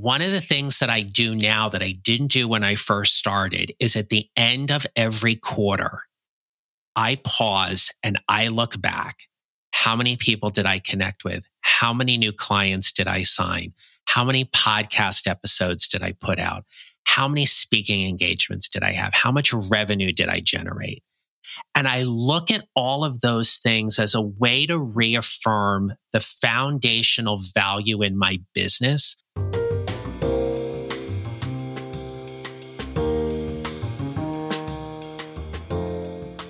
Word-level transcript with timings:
one 0.00 0.22
of 0.22 0.30
the 0.30 0.40
things 0.40 0.78
that 0.78 0.88
I 0.88 1.02
do 1.02 1.34
now 1.34 1.68
that 1.68 1.82
I 1.82 1.92
didn't 1.92 2.28
do 2.28 2.48
when 2.48 2.64
I 2.64 2.74
first 2.74 3.16
started 3.16 3.72
is 3.78 3.96
at 3.96 4.08
the 4.08 4.28
end 4.34 4.70
of 4.70 4.86
every 4.96 5.34
quarter, 5.34 6.04
I 6.96 7.16
pause 7.16 7.90
and 8.02 8.18
I 8.26 8.48
look 8.48 8.80
back. 8.80 9.16
How 9.72 9.94
many 9.94 10.16
people 10.16 10.48
did 10.48 10.64
I 10.64 10.78
connect 10.78 11.22
with? 11.22 11.46
How 11.60 11.92
many 11.92 12.16
new 12.16 12.32
clients 12.32 12.92
did 12.92 13.08
I 13.08 13.24
sign? 13.24 13.74
How 14.06 14.24
many 14.24 14.46
podcast 14.46 15.28
episodes 15.28 15.86
did 15.86 16.02
I 16.02 16.12
put 16.12 16.38
out? 16.38 16.64
How 17.04 17.28
many 17.28 17.44
speaking 17.44 18.08
engagements 18.08 18.70
did 18.70 18.82
I 18.82 18.92
have? 18.92 19.12
How 19.12 19.30
much 19.30 19.52
revenue 19.52 20.12
did 20.12 20.30
I 20.30 20.40
generate? 20.40 21.02
And 21.74 21.86
I 21.86 22.04
look 22.04 22.50
at 22.50 22.64
all 22.74 23.04
of 23.04 23.20
those 23.20 23.56
things 23.56 23.98
as 23.98 24.14
a 24.14 24.22
way 24.22 24.64
to 24.64 24.78
reaffirm 24.78 25.92
the 26.14 26.20
foundational 26.20 27.38
value 27.54 28.02
in 28.02 28.16
my 28.16 28.40
business. 28.54 29.16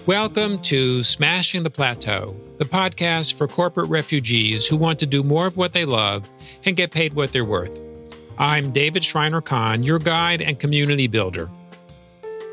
Welcome 0.07 0.61
to 0.63 1.03
Smashing 1.03 1.63
the 1.63 1.69
Plateau, 1.69 2.35
the 2.57 2.65
podcast 2.65 3.35
for 3.35 3.47
corporate 3.47 3.91
refugees 3.91 4.67
who 4.67 4.79
want 4.79 4.99
to 5.01 5.07
do 5.07 5.23
more 5.23 5.47
of 5.47 5.59
what 5.59 5.75
they 5.75 5.85
love 5.85 6.29
and 6.65 6.75
get 6.75 6.91
paid 6.91 7.13
what 7.13 7.33
they're 7.33 7.45
worth. 7.45 7.79
I'm 8.39 8.71
David 8.71 9.05
Shriner 9.05 9.43
Cahn, 9.43 9.83
your 9.83 9.99
guide 9.99 10.41
and 10.41 10.59
community 10.59 11.07
builder. 11.07 11.51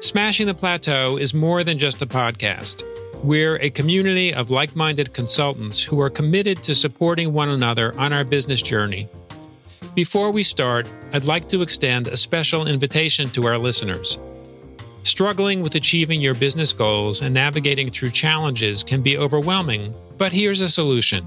Smashing 0.02 0.46
the 0.46 0.54
Plateau 0.54 1.16
is 1.16 1.34
more 1.34 1.64
than 1.64 1.80
just 1.80 2.02
a 2.02 2.06
podcast. 2.06 2.84
We're 3.24 3.56
a 3.62 3.70
community 3.70 4.34
of 4.34 4.52
like 4.52 4.76
minded 4.76 5.14
consultants 5.14 5.82
who 5.82 6.02
are 6.02 6.10
committed 6.10 6.64
to 6.64 6.76
supporting 6.76 7.32
one 7.32 7.50
another 7.50 7.98
on 7.98 8.12
our 8.12 8.26
business 8.26 8.62
journey. 8.62 9.08
Before 9.96 10.32
we 10.32 10.44
start, 10.44 10.88
I'd 11.14 11.24
like 11.24 11.48
to 11.50 11.62
extend 11.62 12.10
a 12.10 12.18
special 12.18 12.68
invitation 12.68 13.30
to 13.30 13.46
our 13.48 13.58
listeners. 13.58 14.20
Struggling 15.08 15.62
with 15.62 15.76
achieving 15.76 16.20
your 16.20 16.34
business 16.34 16.74
goals 16.74 17.22
and 17.22 17.34
navigating 17.34 17.90
through 17.90 18.10
challenges 18.10 18.84
can 18.84 19.02
be 19.02 19.18
overwhelming, 19.18 19.96
but 20.18 20.34
here's 20.34 20.60
a 20.60 20.68
solution. 20.68 21.26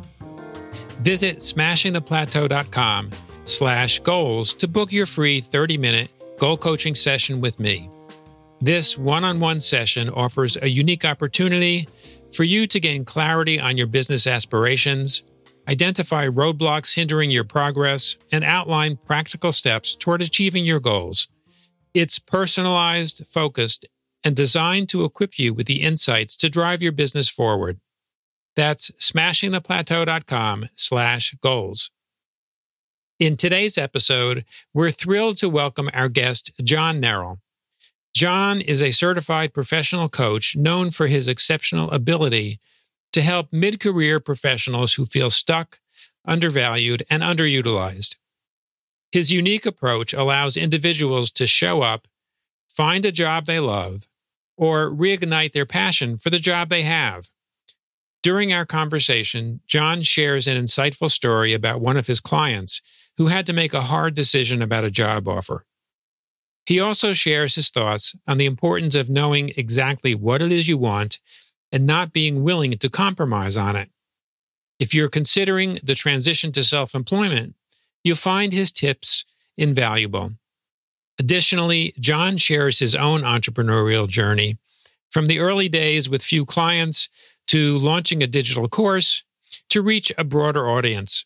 Visit 1.00 1.39
smashingtheplateau.com 1.39 3.11
slash 3.47 3.98
goals 4.00 4.53
to 4.53 4.69
book 4.69 4.92
your 4.92 5.06
free 5.06 5.41
30-minute 5.41 6.11
goal 6.39 6.59
coaching 6.59 6.95
session 6.95 7.41
with 7.41 7.59
me. 7.59 7.89
This 8.61 8.98
one 8.98 9.25
on 9.25 9.41
one 9.41 9.61
session 9.61 10.11
offers 10.11 10.59
a 10.61 10.69
unique 10.69 11.06
opportunity 11.06 11.89
for 12.34 12.44
you 12.44 12.67
to 12.67 12.81
gain 12.81 13.06
clarity 13.06 13.59
on 13.59 13.78
your 13.78 13.87
business 13.87 14.27
aspirations, 14.27 15.22
identify 15.67 16.28
roadblocks 16.28 16.94
hindering 16.94 17.31
your 17.31 17.44
progress, 17.44 18.19
and 18.31 18.44
outline 18.44 18.98
practical 19.06 19.53
steps 19.53 19.97
toward 19.97 20.20
achieving 20.20 20.67
your 20.67 20.81
goals. 20.81 21.28
It's 21.92 22.19
personalized, 22.19 23.27
focused, 23.27 23.86
and 24.22 24.36
designed 24.36 24.88
to 24.91 25.05
equip 25.05 25.38
you 25.38 25.55
with 25.55 25.66
the 25.66 25.83
insights 25.83 26.36
to 26.36 26.48
drive 26.48 26.82
your 26.82 26.92
business 26.92 27.28
forward. 27.28 27.80
That's 28.55 28.91
smashingtheplateau.com 28.92 30.69
slash 30.77 31.34
goals. 31.41 31.91
In 33.19 33.36
today's 33.36 33.77
episode, 33.77 34.44
we're 34.72 34.91
thrilled 34.91 35.36
to 35.38 35.48
welcome 35.48 35.91
our 35.92 36.08
guest, 36.08 36.52
John 36.62 37.00
Neral. 37.00 37.38
John 38.14 38.60
is 38.60 38.82
a 38.82 38.91
certified 38.91 39.52
professional 39.52 40.08
coach 40.08 40.56
known 40.56 40.91
for 40.91 41.06
his 41.06 41.28
exceptional 41.28 41.91
ability 41.91 42.58
to 43.12 43.22
help 43.22 43.52
mid 43.52 43.80
career 43.80 44.20
professionals 44.20 44.94
who 44.94 45.04
feel 45.04 45.30
stuck, 45.30 45.80
undervalued, 46.25 47.04
and 47.10 47.22
underutilized. 47.22 48.16
His 49.12 49.33
unique 49.33 49.66
approach 49.66 50.12
allows 50.12 50.56
individuals 50.56 51.30
to 51.33 51.47
show 51.47 51.83
up, 51.83 52.06
find 52.69 53.05
a 53.05 53.12
job 53.12 53.47
they 53.47 53.61
love, 53.61 54.08
or 54.56 54.91
reignite 54.91 55.53
their 55.53 55.66
passion 55.66 56.16
for 56.16 56.30
the 56.30 56.39
job 56.39 56.69
they 56.69 56.83
have. 56.83 57.28
During 58.22 58.53
our 58.53 58.66
conversation, 58.66 59.60
John 59.66 60.03
shares 60.03 60.47
an 60.47 60.62
insightful 60.62 61.10
story 61.10 61.54
about 61.54 61.81
one 61.81 61.97
of 61.97 62.06
his 62.06 62.21
clients 62.21 62.82
who 63.16 63.28
had 63.28 63.47
to 63.47 63.53
make 63.53 63.75
a 63.75 63.82
hard 63.82 64.15
decision 64.15 64.60
about 64.60 64.84
a 64.84 64.91
job 64.91 65.27
offer. 65.27 65.65
He 66.66 66.78
also 66.78 67.15
shares 67.15 67.54
his 67.54 67.71
thoughts 67.71 68.15
on 68.28 68.38
the 68.38 68.47
importance 68.47 68.94
of 68.94 69.09
knowing 69.09 69.53
exactly 69.56 70.15
what 70.15 70.42
it 70.42 70.53
is 70.53 70.69
you 70.69 70.77
want 70.78 71.19
and 71.72 71.87
not 71.87 72.12
being 72.12 72.42
willing 72.42 72.72
to 72.72 72.91
compromise 72.91 73.56
on 73.56 73.75
it. 73.77 73.91
If 74.78 74.94
you're 74.94 75.09
considering 75.09 75.78
the 75.82 75.94
transition 75.94 76.53
to 76.53 76.62
self 76.62 76.94
employment, 76.94 77.54
you'll 78.05 78.16
find 78.16 78.53
his 78.53 78.72
tips 78.72 79.25
invaluable. 79.56 80.33
Additionally, 81.19 81.94
John 82.00 82.38
shares 82.38 82.78
his 82.78 82.94
own 82.94 83.22
entrepreneurial 83.22 84.09
journey 84.09 84.59
from 85.11 85.27
the 85.27 85.38
early 85.38 85.69
days 85.69 86.09
with 86.09 86.22
few 86.22 86.47
clients 86.47 87.09
to 87.49 87.77
launching 87.78 88.22
a 88.22 88.27
digital 88.27 88.69
course 88.69 89.22
to 89.69 89.83
reach 89.83 90.12
a 90.16 90.25
broader 90.25 90.69
audience. 90.69 91.25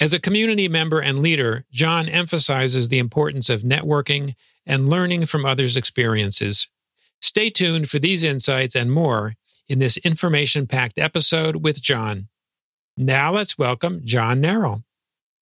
As 0.00 0.12
a 0.12 0.18
community 0.18 0.66
member 0.66 0.98
and 0.98 1.20
leader, 1.20 1.64
John 1.70 2.08
emphasizes 2.08 2.88
the 2.88 2.98
importance 2.98 3.48
of 3.48 3.62
networking 3.62 4.34
and 4.66 4.88
learning 4.88 5.26
from 5.26 5.44
others' 5.44 5.76
experiences. 5.76 6.68
Stay 7.20 7.50
tuned 7.50 7.88
for 7.88 7.98
these 7.98 8.24
insights 8.24 8.74
and 8.74 8.90
more 8.90 9.34
in 9.68 9.78
this 9.78 9.96
information 9.98 10.66
packed 10.66 10.98
episode 10.98 11.56
with 11.56 11.80
John. 11.80 12.28
Now 12.96 13.32
let's 13.32 13.56
welcome 13.56 14.00
John 14.04 14.42
Neral. 14.42 14.82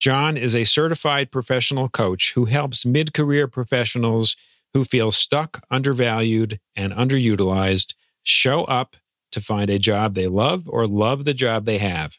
John 0.00 0.38
is 0.38 0.54
a 0.54 0.64
certified 0.64 1.30
professional 1.30 1.90
coach 1.90 2.32
who 2.34 2.46
helps 2.46 2.86
mid 2.86 3.12
career 3.12 3.46
professionals 3.46 4.34
who 4.72 4.82
feel 4.82 5.10
stuck, 5.10 5.62
undervalued, 5.70 6.58
and 6.74 6.92
underutilized 6.92 7.94
show 8.22 8.64
up 8.64 8.96
to 9.30 9.42
find 9.42 9.68
a 9.68 9.78
job 9.78 10.14
they 10.14 10.26
love 10.26 10.68
or 10.68 10.86
love 10.86 11.24
the 11.24 11.34
job 11.34 11.66
they 11.66 11.78
have. 11.78 12.18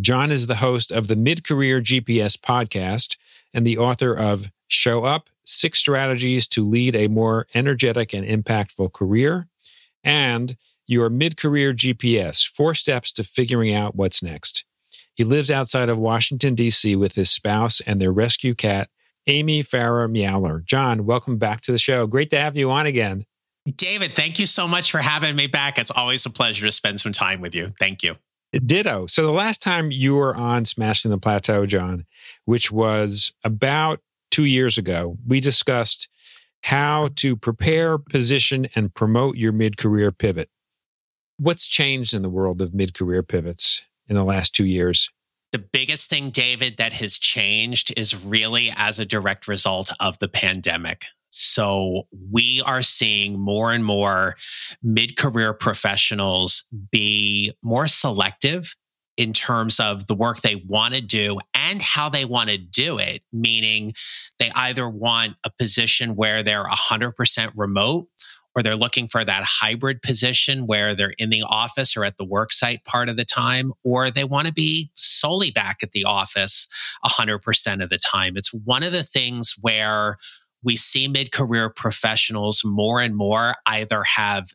John 0.00 0.32
is 0.32 0.48
the 0.48 0.56
host 0.56 0.90
of 0.90 1.06
the 1.06 1.16
Mid 1.16 1.44
Career 1.44 1.80
GPS 1.80 2.36
podcast 2.36 3.16
and 3.54 3.66
the 3.66 3.78
author 3.78 4.14
of 4.14 4.50
Show 4.66 5.04
Up 5.04 5.30
Six 5.44 5.78
Strategies 5.78 6.46
to 6.48 6.68
Lead 6.68 6.94
a 6.94 7.08
More 7.08 7.46
Energetic 7.54 8.12
and 8.12 8.26
Impactful 8.26 8.92
Career, 8.92 9.48
and 10.02 10.56
your 10.86 11.10
mid 11.10 11.36
career 11.36 11.72
GPS 11.72 12.46
Four 12.46 12.74
Steps 12.74 13.12
to 13.12 13.22
Figuring 13.22 13.72
Out 13.72 13.94
What's 13.94 14.22
Next. 14.22 14.64
He 15.18 15.24
lives 15.24 15.50
outside 15.50 15.88
of 15.88 15.98
Washington, 15.98 16.54
D.C. 16.54 16.94
with 16.94 17.16
his 17.16 17.28
spouse 17.28 17.80
and 17.80 18.00
their 18.00 18.12
rescue 18.12 18.54
cat, 18.54 18.88
Amy 19.26 19.64
Farrah 19.64 20.08
Meowler. 20.08 20.60
John, 20.64 21.06
welcome 21.06 21.38
back 21.38 21.60
to 21.62 21.72
the 21.72 21.78
show. 21.78 22.06
Great 22.06 22.30
to 22.30 22.38
have 22.38 22.56
you 22.56 22.70
on 22.70 22.86
again. 22.86 23.26
David, 23.74 24.14
thank 24.14 24.38
you 24.38 24.46
so 24.46 24.68
much 24.68 24.92
for 24.92 24.98
having 24.98 25.34
me 25.34 25.48
back. 25.48 25.76
It's 25.76 25.90
always 25.90 26.24
a 26.24 26.30
pleasure 26.30 26.66
to 26.66 26.70
spend 26.70 27.00
some 27.00 27.10
time 27.10 27.40
with 27.40 27.52
you. 27.52 27.74
Thank 27.80 28.04
you. 28.04 28.14
Ditto. 28.52 29.08
So 29.08 29.26
the 29.26 29.32
last 29.32 29.60
time 29.60 29.90
you 29.90 30.14
were 30.14 30.36
on 30.36 30.64
Smashing 30.64 31.10
the 31.10 31.18
Plateau, 31.18 31.66
John, 31.66 32.06
which 32.44 32.70
was 32.70 33.32
about 33.42 33.98
two 34.30 34.44
years 34.44 34.78
ago, 34.78 35.18
we 35.26 35.40
discussed 35.40 36.08
how 36.62 37.08
to 37.16 37.34
prepare, 37.34 37.98
position, 37.98 38.68
and 38.76 38.94
promote 38.94 39.36
your 39.36 39.50
mid 39.50 39.78
career 39.78 40.12
pivot. 40.12 40.48
What's 41.38 41.66
changed 41.66 42.14
in 42.14 42.22
the 42.22 42.30
world 42.30 42.62
of 42.62 42.72
mid 42.72 42.94
career 42.94 43.24
pivots 43.24 43.82
in 44.08 44.16
the 44.16 44.24
last 44.24 44.54
two 44.54 44.64
years? 44.64 45.10
The 45.52 45.58
biggest 45.58 46.10
thing, 46.10 46.30
David, 46.30 46.76
that 46.76 46.92
has 46.94 47.18
changed 47.18 47.92
is 47.96 48.24
really 48.24 48.72
as 48.76 48.98
a 48.98 49.06
direct 49.06 49.48
result 49.48 49.90
of 49.98 50.18
the 50.18 50.28
pandemic. 50.28 51.06
So 51.30 52.02
we 52.30 52.62
are 52.64 52.82
seeing 52.82 53.38
more 53.38 53.72
and 53.72 53.84
more 53.84 54.36
mid 54.82 55.16
career 55.16 55.52
professionals 55.52 56.64
be 56.90 57.52
more 57.62 57.86
selective 57.86 58.74
in 59.18 59.32
terms 59.32 59.80
of 59.80 60.06
the 60.06 60.14
work 60.14 60.40
they 60.40 60.54
want 60.54 60.94
to 60.94 61.00
do 61.00 61.40
and 61.52 61.82
how 61.82 62.08
they 62.08 62.24
want 62.24 62.50
to 62.50 62.56
do 62.56 62.98
it, 62.98 63.22
meaning 63.32 63.92
they 64.38 64.50
either 64.54 64.88
want 64.88 65.34
a 65.44 65.50
position 65.58 66.14
where 66.14 66.42
they're 66.42 66.64
100% 66.64 67.52
remote 67.56 68.06
or 68.58 68.62
they're 68.62 68.74
looking 68.74 69.06
for 69.06 69.24
that 69.24 69.44
hybrid 69.46 70.02
position 70.02 70.66
where 70.66 70.92
they're 70.92 71.14
in 71.16 71.30
the 71.30 71.42
office 71.42 71.96
or 71.96 72.04
at 72.04 72.16
the 72.16 72.26
worksite 72.26 72.82
part 72.84 73.08
of 73.08 73.16
the 73.16 73.24
time, 73.24 73.72
or 73.84 74.10
they 74.10 74.24
want 74.24 74.48
to 74.48 74.52
be 74.52 74.90
solely 74.94 75.52
back 75.52 75.76
at 75.80 75.92
the 75.92 76.02
office 76.04 76.66
100% 77.06 77.80
of 77.80 77.88
the 77.88 77.98
time. 77.98 78.36
It's 78.36 78.52
one 78.52 78.82
of 78.82 78.90
the 78.90 79.04
things 79.04 79.54
where 79.60 80.16
we 80.64 80.74
see 80.74 81.06
mid 81.06 81.30
career 81.30 81.70
professionals 81.70 82.64
more 82.64 83.00
and 83.00 83.14
more 83.14 83.54
either 83.64 84.02
have 84.02 84.48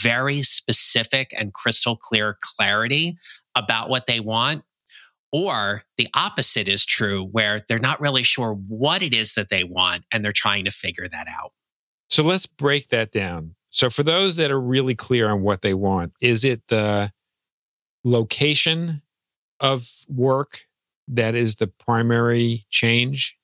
very 0.00 0.40
specific 0.42 1.34
and 1.36 1.52
crystal 1.52 1.96
clear 1.96 2.36
clarity 2.40 3.16
about 3.56 3.90
what 3.90 4.06
they 4.06 4.20
want, 4.20 4.62
or 5.32 5.82
the 5.96 6.06
opposite 6.14 6.68
is 6.68 6.84
true, 6.84 7.24
where 7.32 7.58
they're 7.66 7.80
not 7.80 8.00
really 8.00 8.22
sure 8.22 8.52
what 8.68 9.02
it 9.02 9.12
is 9.12 9.34
that 9.34 9.48
they 9.48 9.64
want 9.64 10.04
and 10.12 10.24
they're 10.24 10.30
trying 10.30 10.64
to 10.64 10.70
figure 10.70 11.08
that 11.08 11.26
out. 11.26 11.50
So 12.08 12.22
let's 12.22 12.46
break 12.46 12.88
that 12.88 13.12
down. 13.12 13.54
So, 13.70 13.90
for 13.90 14.02
those 14.02 14.36
that 14.36 14.50
are 14.50 14.60
really 14.60 14.94
clear 14.94 15.28
on 15.28 15.42
what 15.42 15.62
they 15.62 15.74
want, 15.74 16.14
is 16.20 16.44
it 16.44 16.62
the 16.68 17.12
location 18.02 19.02
of 19.60 19.88
work 20.08 20.66
that 21.06 21.34
is 21.34 21.56
the 21.56 21.66
primary 21.66 22.64
change? 22.70 23.36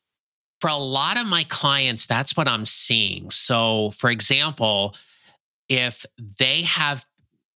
For 0.61 0.71
a 0.71 0.77
lot 0.77 1.19
of 1.19 1.27
my 1.27 1.45
clients, 1.45 2.07
that's 2.07 2.37
what 2.37 2.49
I'm 2.49 2.65
seeing. 2.65 3.31
So, 3.31 3.91
for 3.91 4.09
example, 4.09 4.95
if 5.69 6.07
they 6.39 6.63
have, 6.63 7.05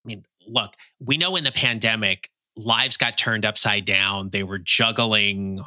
I 0.04 0.08
mean, 0.08 0.24
look, 0.46 0.74
we 1.00 1.16
know 1.16 1.36
in 1.36 1.44
the 1.44 1.52
pandemic, 1.52 2.30
lives 2.54 2.96
got 2.96 3.16
turned 3.16 3.44
upside 3.44 3.84
down. 3.84 4.30
They 4.30 4.42
were 4.42 4.58
juggling 4.58 5.64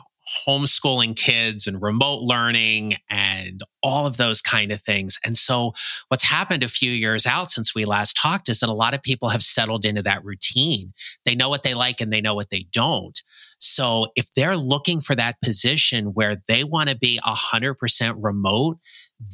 homeschooling 0.48 1.16
kids 1.16 1.68
and 1.68 1.82
remote 1.82 2.22
learning 2.22 2.96
and 3.10 3.64
all 3.84 4.06
of 4.06 4.18
those 4.18 4.42
kind 4.42 4.72
of 4.72 4.82
things. 4.82 5.20
And 5.26 5.38
so 5.38 5.74
what's 6.08 6.24
happened 6.24 6.64
a 6.64 6.68
few 6.68 6.92
years 6.92 7.26
out 7.26 7.52
since 7.52 7.74
we 7.74 7.86
last 7.86 8.16
talked 8.16 8.50
is 8.50 8.60
that 8.60 8.70
a 8.70 8.74
lot 8.74 8.94
of 8.94 9.02
people 9.02 9.30
have 9.30 9.42
settled 9.42 9.86
into 9.86 10.02
that 10.04 10.24
routine. 10.24 10.94
They 11.26 11.36
know 11.36 11.50
what 11.50 11.64
they 11.64 11.74
like 11.74 12.02
and 12.02 12.12
they 12.12 12.22
know 12.22 12.36
what 12.36 12.50
they 12.50 12.68
don't. 12.72 13.22
So 13.60 14.08
if 14.16 14.32
they're 14.34 14.58
looking 14.58 15.02
for 15.02 15.16
that 15.16 15.42
position 15.42 16.14
where 16.14 16.42
they 16.48 16.64
want 16.64 16.90
to 16.90 16.96
be 16.96 17.20
100% 17.26 18.16
remote, 18.18 18.78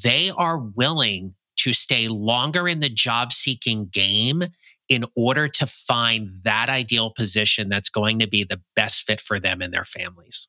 they 0.03 0.31
are 0.31 0.57
willing 0.57 1.35
to 1.57 1.73
stay 1.73 2.07
longer 2.07 2.67
in 2.67 2.79
the 2.79 2.89
job 2.89 3.33
seeking 3.33 3.87
game 3.87 4.43
in 4.89 5.03
order 5.15 5.47
to 5.49 5.65
find 5.65 6.29
that 6.43 6.69
ideal 6.69 7.09
position 7.09 7.67
that's 7.67 7.89
going 7.89 8.19
to 8.19 8.27
be 8.27 8.43
the 8.43 8.61
best 8.75 9.03
fit 9.03 9.19
for 9.19 9.39
them 9.39 9.61
and 9.61 9.73
their 9.73 9.83
families 9.83 10.47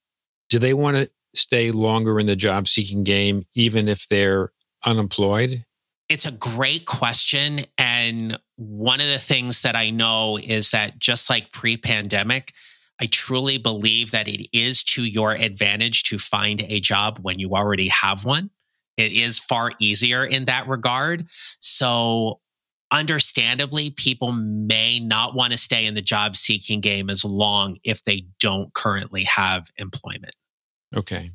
do 0.48 0.58
they 0.58 0.74
want 0.74 0.96
to 0.96 1.10
stay 1.34 1.70
longer 1.70 2.18
in 2.18 2.26
the 2.26 2.36
job 2.36 2.68
seeking 2.68 3.04
game, 3.04 3.44
even 3.54 3.88
if 3.88 4.08
they're 4.08 4.52
unemployed? 4.84 5.64
It's 6.08 6.26
a 6.26 6.30
great 6.30 6.86
question. 6.86 7.66
And 7.76 8.38
one 8.56 9.00
of 9.00 9.08
the 9.08 9.18
things 9.18 9.62
that 9.62 9.76
I 9.76 9.90
know 9.90 10.38
is 10.42 10.70
that 10.70 10.98
just 10.98 11.28
like 11.28 11.52
pre 11.52 11.76
pandemic, 11.76 12.52
I 13.00 13.06
truly 13.06 13.58
believe 13.58 14.10
that 14.10 14.26
it 14.26 14.48
is 14.56 14.82
to 14.84 15.04
your 15.04 15.32
advantage 15.32 16.04
to 16.04 16.18
find 16.18 16.62
a 16.62 16.80
job 16.80 17.18
when 17.22 17.38
you 17.38 17.50
already 17.50 17.88
have 17.88 18.24
one. 18.24 18.50
It 18.96 19.12
is 19.12 19.38
far 19.38 19.70
easier 19.78 20.24
in 20.24 20.46
that 20.46 20.66
regard. 20.66 21.26
So, 21.60 22.40
understandably, 22.90 23.90
people 23.90 24.32
may 24.32 25.00
not 25.00 25.34
want 25.34 25.52
to 25.52 25.58
stay 25.58 25.86
in 25.86 25.94
the 25.94 26.02
job 26.02 26.36
seeking 26.36 26.80
game 26.80 27.10
as 27.10 27.24
long 27.24 27.78
if 27.84 28.04
they 28.04 28.26
don't 28.40 28.72
currently 28.74 29.24
have 29.24 29.70
employment. 29.76 30.34
Okay. 30.96 31.32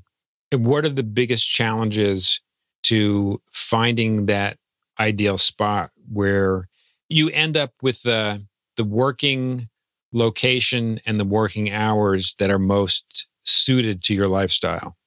And 0.51 0.65
what 0.65 0.85
are 0.85 0.89
the 0.89 1.03
biggest 1.03 1.47
challenges 1.49 2.41
to 2.83 3.41
finding 3.51 4.25
that 4.27 4.57
ideal 4.99 5.37
spot 5.37 5.91
where 6.11 6.67
you 7.09 7.29
end 7.29 7.57
up 7.57 7.71
with 7.81 8.03
the 8.03 8.45
the 8.75 8.83
working 8.83 9.69
location 10.11 10.99
and 11.05 11.19
the 11.19 11.25
working 11.25 11.71
hours 11.71 12.35
that 12.39 12.49
are 12.49 12.59
most 12.59 13.27
suited 13.43 14.03
to 14.03 14.13
your 14.13 14.27
lifestyle? 14.27 14.97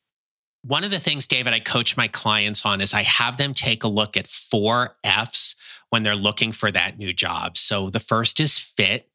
One 0.67 0.83
of 0.83 0.91
the 0.91 0.99
things, 0.99 1.29
David, 1.29 1.53
I 1.53 1.61
coach 1.61 1.97
my 1.97 2.09
clients 2.09 2.67
on 2.67 2.81
is 2.81 2.93
I 2.93 3.03
have 3.03 3.37
them 3.37 3.55
take 3.55 3.85
a 3.85 3.89
look 3.89 4.17
at 4.17 4.27
four 4.27 4.97
F's 5.05 5.55
when 5.91 6.03
they're 6.03 6.17
looking 6.17 6.51
for 6.51 6.73
that 6.73 6.99
new 6.99 7.13
job. 7.13 7.57
So 7.57 7.89
the 7.89 8.01
first 8.01 8.41
is 8.41 8.59
fit. 8.59 9.09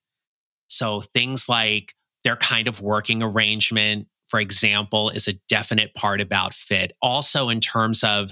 So 0.68 1.02
things 1.02 1.50
like 1.50 1.94
their 2.24 2.38
kind 2.38 2.70
of 2.70 2.82
working 2.82 3.22
arrangement, 3.22 4.08
for 4.30 4.40
example, 4.40 5.10
is 5.10 5.28
a 5.28 5.34
definite 5.50 5.94
part 5.94 6.22
about 6.22 6.54
fit. 6.54 6.94
Also, 7.02 7.50
in 7.50 7.60
terms 7.60 8.02
of 8.02 8.30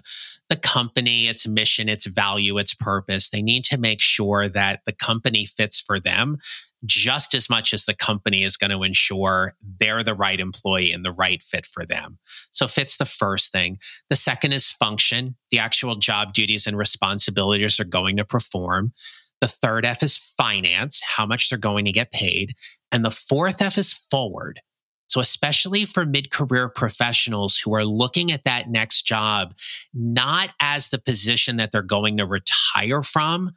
the 0.48 0.56
company, 0.56 1.27
its 1.27 1.45
mission, 1.45 1.89
its 1.89 2.06
value, 2.06 2.57
its 2.57 2.74
purpose, 2.74 3.30
they 3.30 3.42
need 3.42 3.66
to 3.66 3.77
make 3.77 4.00
sure 4.00 4.48
that 4.48 4.80
the 4.86 4.94
company 4.94 5.44
fits 5.44 5.81
for 5.81 6.00
them 6.00 6.38
just 6.86 7.34
as 7.34 7.50
much 7.50 7.74
as 7.74 7.86
the 7.86 7.96
company 7.96 8.44
is 8.44 8.58
going 8.58 8.72
to 8.72 8.84
ensure 8.84 9.56
they're 9.80 10.04
the 10.04 10.14
right 10.14 10.40
employee 10.40 10.92
and 10.92 11.04
the 11.04 11.12
right 11.12 11.42
fit 11.42 11.66
for 11.66 11.86
them. 11.86 12.20
So, 12.52 12.68
fit's 12.68 12.98
the 12.98 13.06
first 13.06 13.52
thing. 13.52 13.78
The 14.10 14.16
second 14.16 14.54
is 14.54 14.72
function, 14.72 15.36
the 15.52 15.60
actual 15.60 15.96
job 15.96 16.34
duties 16.34 16.68
and 16.68 16.78
responsibilities 16.78 17.80
are 17.80 17.86
going 17.86 18.18
to 18.18 18.26
perform. 18.26 18.94
The 19.42 19.48
third 19.48 19.86
F 19.86 20.04
is 20.04 20.18
finance, 20.18 21.02
how 21.16 21.26
much 21.26 21.50
they're 21.50 21.58
going 21.58 21.86
to 21.86 21.92
get 21.92 22.12
paid. 22.12 22.54
And 22.92 23.06
the 23.06 23.12
fourth 23.12 23.62
F 23.62 23.78
is 23.78 23.94
forward 23.94 24.60
so, 25.10 25.20
especially 25.20 25.86
for 25.86 26.06
mid 26.06 26.30
career 26.30 26.70
professionals 26.70 27.58
who 27.58 27.74
are 27.74 27.84
looking 27.84 28.31
at 28.31 28.44
that 28.44 28.70
next 28.70 29.02
job, 29.02 29.56
not 29.92 30.52
as 30.62 30.90
the 30.90 31.00
position 31.00 31.58
that 31.58 31.72
they're 31.72 31.81
going 31.81 32.18
to 32.18 32.28
retire 32.28 33.02
from, 33.02 33.56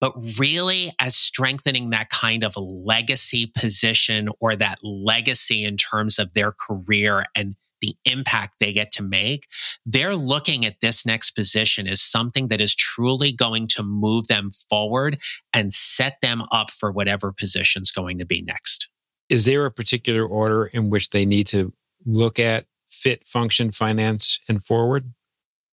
but 0.00 0.14
really 0.38 0.92
as 0.98 1.14
strengthening 1.14 1.90
that 1.90 2.08
kind 2.08 2.42
of 2.42 2.56
legacy 2.56 3.46
position 3.46 4.28
or 4.40 4.56
that 4.56 4.78
legacy 4.82 5.64
in 5.64 5.76
terms 5.76 6.18
of 6.18 6.32
their 6.32 6.52
career 6.52 7.26
and 7.34 7.56
the 7.80 7.96
impact 8.04 8.54
they 8.60 8.72
get 8.72 8.92
to 8.92 9.02
make, 9.02 9.46
they're 9.86 10.16
looking 10.16 10.64
at 10.64 10.80
this 10.80 11.06
next 11.06 11.30
position 11.32 11.86
as 11.86 12.00
something 12.00 12.48
that 12.48 12.60
is 12.60 12.74
truly 12.74 13.32
going 13.32 13.66
to 13.66 13.82
move 13.82 14.28
them 14.28 14.50
forward 14.68 15.18
and 15.52 15.72
set 15.72 16.18
them 16.20 16.42
up 16.52 16.70
for 16.70 16.90
whatever 16.90 17.32
position's 17.32 17.90
going 17.90 18.18
to 18.18 18.26
be 18.26 18.42
next. 18.42 18.88
Is 19.28 19.44
there 19.44 19.64
a 19.64 19.70
particular 19.70 20.26
order 20.26 20.66
in 20.66 20.90
which 20.90 21.10
they 21.10 21.24
need 21.24 21.46
to 21.48 21.72
look 22.04 22.38
at 22.38 22.66
fit, 22.86 23.26
function, 23.26 23.70
finance, 23.70 24.40
and 24.48 24.64
forward? 24.64 25.12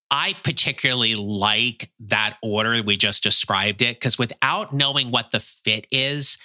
I 0.09 0.35
particularly 0.43 1.15
like 1.15 1.91
that 1.99 2.37
order 2.41 2.81
we 2.81 2.95
just 2.97 3.23
described 3.23 3.81
it 3.81 3.97
because 3.97 4.17
without 4.17 4.73
knowing 4.73 5.11
what 5.11 5.31
the 5.31 5.39
fit 5.39 5.85
is, 5.91 6.37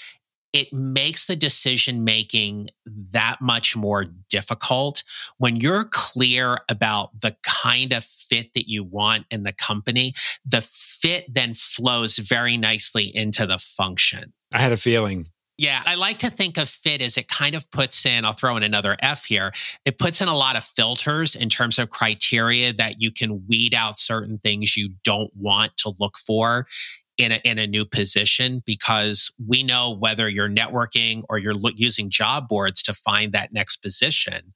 it 0.53 0.73
makes 0.73 1.27
the 1.27 1.37
decision 1.37 2.05
making 2.05 2.69
that 2.85 3.41
much 3.41 3.75
more 3.75 4.05
difficult. 4.29 5.03
When 5.39 5.57
you're 5.57 5.85
clear 5.85 6.59
about 6.69 7.21
the 7.23 7.37
kind 7.43 7.93
of 7.93 8.05
fit 8.05 8.53
that 8.55 8.69
you 8.69 8.85
want 8.85 9.27
in 9.31 9.45
the 9.45 9.53
company, 9.53 10.13
the 10.45 10.61
fit 10.61 11.33
then 11.33 11.55
flows 11.55 12.19
very 12.19 12.57
nicely 12.57 13.05
into 13.05 13.47
the 13.47 13.59
function. 13.59 14.35
I 14.53 14.61
had 14.61 14.73
a 14.73 14.77
feeling 14.77 15.29
yeah, 15.63 15.81
I 15.87 15.95
like 15.95 16.19
to 16.19 16.29
think 16.29 16.59
of 16.59 16.69
fit 16.69 17.01
as 17.01 17.17
it 17.17 17.29
kind 17.29 17.55
of 17.55 17.71
puts 17.71 18.05
in, 18.05 18.25
I'll 18.25 18.33
throw 18.33 18.57
in 18.57 18.65
another 18.65 18.97
F 18.99 19.27
here. 19.27 19.53
It 19.85 19.97
puts 19.97 20.21
in 20.21 20.27
a 20.27 20.37
lot 20.37 20.57
of 20.57 20.65
filters 20.65 21.37
in 21.37 21.49
terms 21.49 21.79
of 21.79 21.89
criteria 21.89 22.73
that 22.73 23.01
you 23.01 23.13
can 23.13 23.45
weed 23.47 23.73
out 23.73 23.97
certain 23.97 24.39
things 24.39 24.77
you 24.77 24.89
don't 25.05 25.31
want 25.37 25.77
to 25.77 25.93
look 26.01 26.19
for 26.19 26.67
in 27.17 27.31
a, 27.31 27.41
in 27.45 27.61
a 27.61 27.69
new 27.69 27.85
position 27.85 28.65
because 28.67 29.31
we 29.47 29.63
know 29.63 29.89
whether 29.89 30.29
you're 30.29 30.49
networking 30.49 31.23
or 31.29 31.39
you're 31.39 31.55
lo- 31.55 31.71
using 31.77 32.11
job 32.11 32.49
boards 32.49 32.83
to 32.83 32.93
find 32.93 33.31
that 33.31 33.53
next 33.53 33.77
position. 33.77 34.55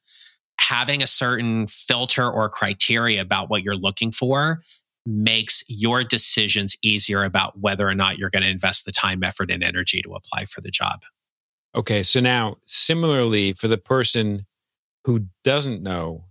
Having 0.60 1.04
a 1.04 1.06
certain 1.06 1.68
filter 1.68 2.28
or 2.28 2.48
criteria 2.48 3.20
about 3.20 3.48
what 3.48 3.62
you're 3.62 3.76
looking 3.76 4.10
for 4.10 4.60
makes 5.06 5.62
your 5.68 6.02
decisions 6.02 6.76
easier 6.82 7.22
about 7.22 7.58
whether 7.58 7.88
or 7.88 7.94
not 7.94 8.18
you're 8.18 8.30
going 8.30 8.42
to 8.42 8.50
invest 8.50 8.84
the 8.84 8.92
time, 8.92 9.22
effort, 9.22 9.50
and 9.50 9.62
energy 9.62 10.02
to 10.02 10.14
apply 10.14 10.44
for 10.44 10.60
the 10.60 10.70
job. 10.70 11.02
Okay. 11.74 12.02
So 12.02 12.20
now, 12.20 12.56
similarly, 12.66 13.52
for 13.52 13.68
the 13.68 13.78
person 13.78 14.46
who 15.04 15.26
doesn't 15.44 15.82
know 15.82 16.24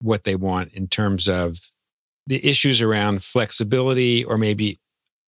what 0.00 0.24
they 0.24 0.36
want 0.36 0.72
in 0.72 0.86
terms 0.86 1.28
of 1.28 1.72
the 2.26 2.44
issues 2.46 2.80
around 2.80 3.24
flexibility 3.24 4.24
or 4.24 4.38
maybe 4.38 4.78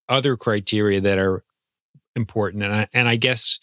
other 0.08 0.36
criteria 0.36 1.00
that 1.00 1.18
are 1.18 1.42
important 2.14 2.62
and 2.62 2.74
I, 2.74 2.88
and 2.92 3.08
I 3.08 3.16
guess 3.16 3.58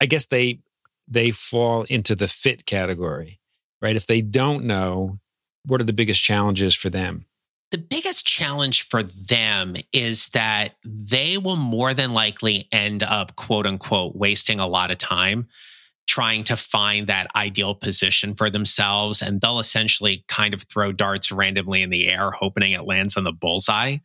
I 0.00 0.06
guess 0.06 0.26
they 0.26 0.60
they 1.06 1.30
fall 1.30 1.84
into 1.84 2.14
the 2.14 2.28
fit 2.28 2.66
category 2.66 3.40
right 3.80 3.96
if 3.96 4.06
they 4.06 4.20
don't 4.20 4.64
know 4.64 5.18
what 5.64 5.80
are 5.80 5.84
the 5.84 5.92
biggest 5.92 6.22
challenges 6.22 6.74
for 6.74 6.90
them 6.90 7.26
the 7.74 7.78
biggest 7.78 8.24
challenge 8.24 8.86
for 8.86 9.02
them 9.02 9.74
is 9.92 10.28
that 10.28 10.76
they 10.84 11.36
will 11.36 11.56
more 11.56 11.92
than 11.92 12.12
likely 12.12 12.68
end 12.70 13.02
up, 13.02 13.34
quote 13.34 13.66
unquote, 13.66 14.14
wasting 14.14 14.60
a 14.60 14.66
lot 14.68 14.92
of 14.92 14.98
time 14.98 15.48
trying 16.06 16.44
to 16.44 16.56
find 16.56 17.08
that 17.08 17.26
ideal 17.34 17.74
position 17.74 18.32
for 18.36 18.48
themselves. 18.48 19.20
And 19.20 19.40
they'll 19.40 19.58
essentially 19.58 20.24
kind 20.28 20.54
of 20.54 20.62
throw 20.62 20.92
darts 20.92 21.32
randomly 21.32 21.82
in 21.82 21.90
the 21.90 22.08
air, 22.08 22.30
hoping 22.30 22.70
it 22.70 22.86
lands 22.86 23.16
on 23.16 23.24
the 23.24 23.32
bullseye. 23.32 23.96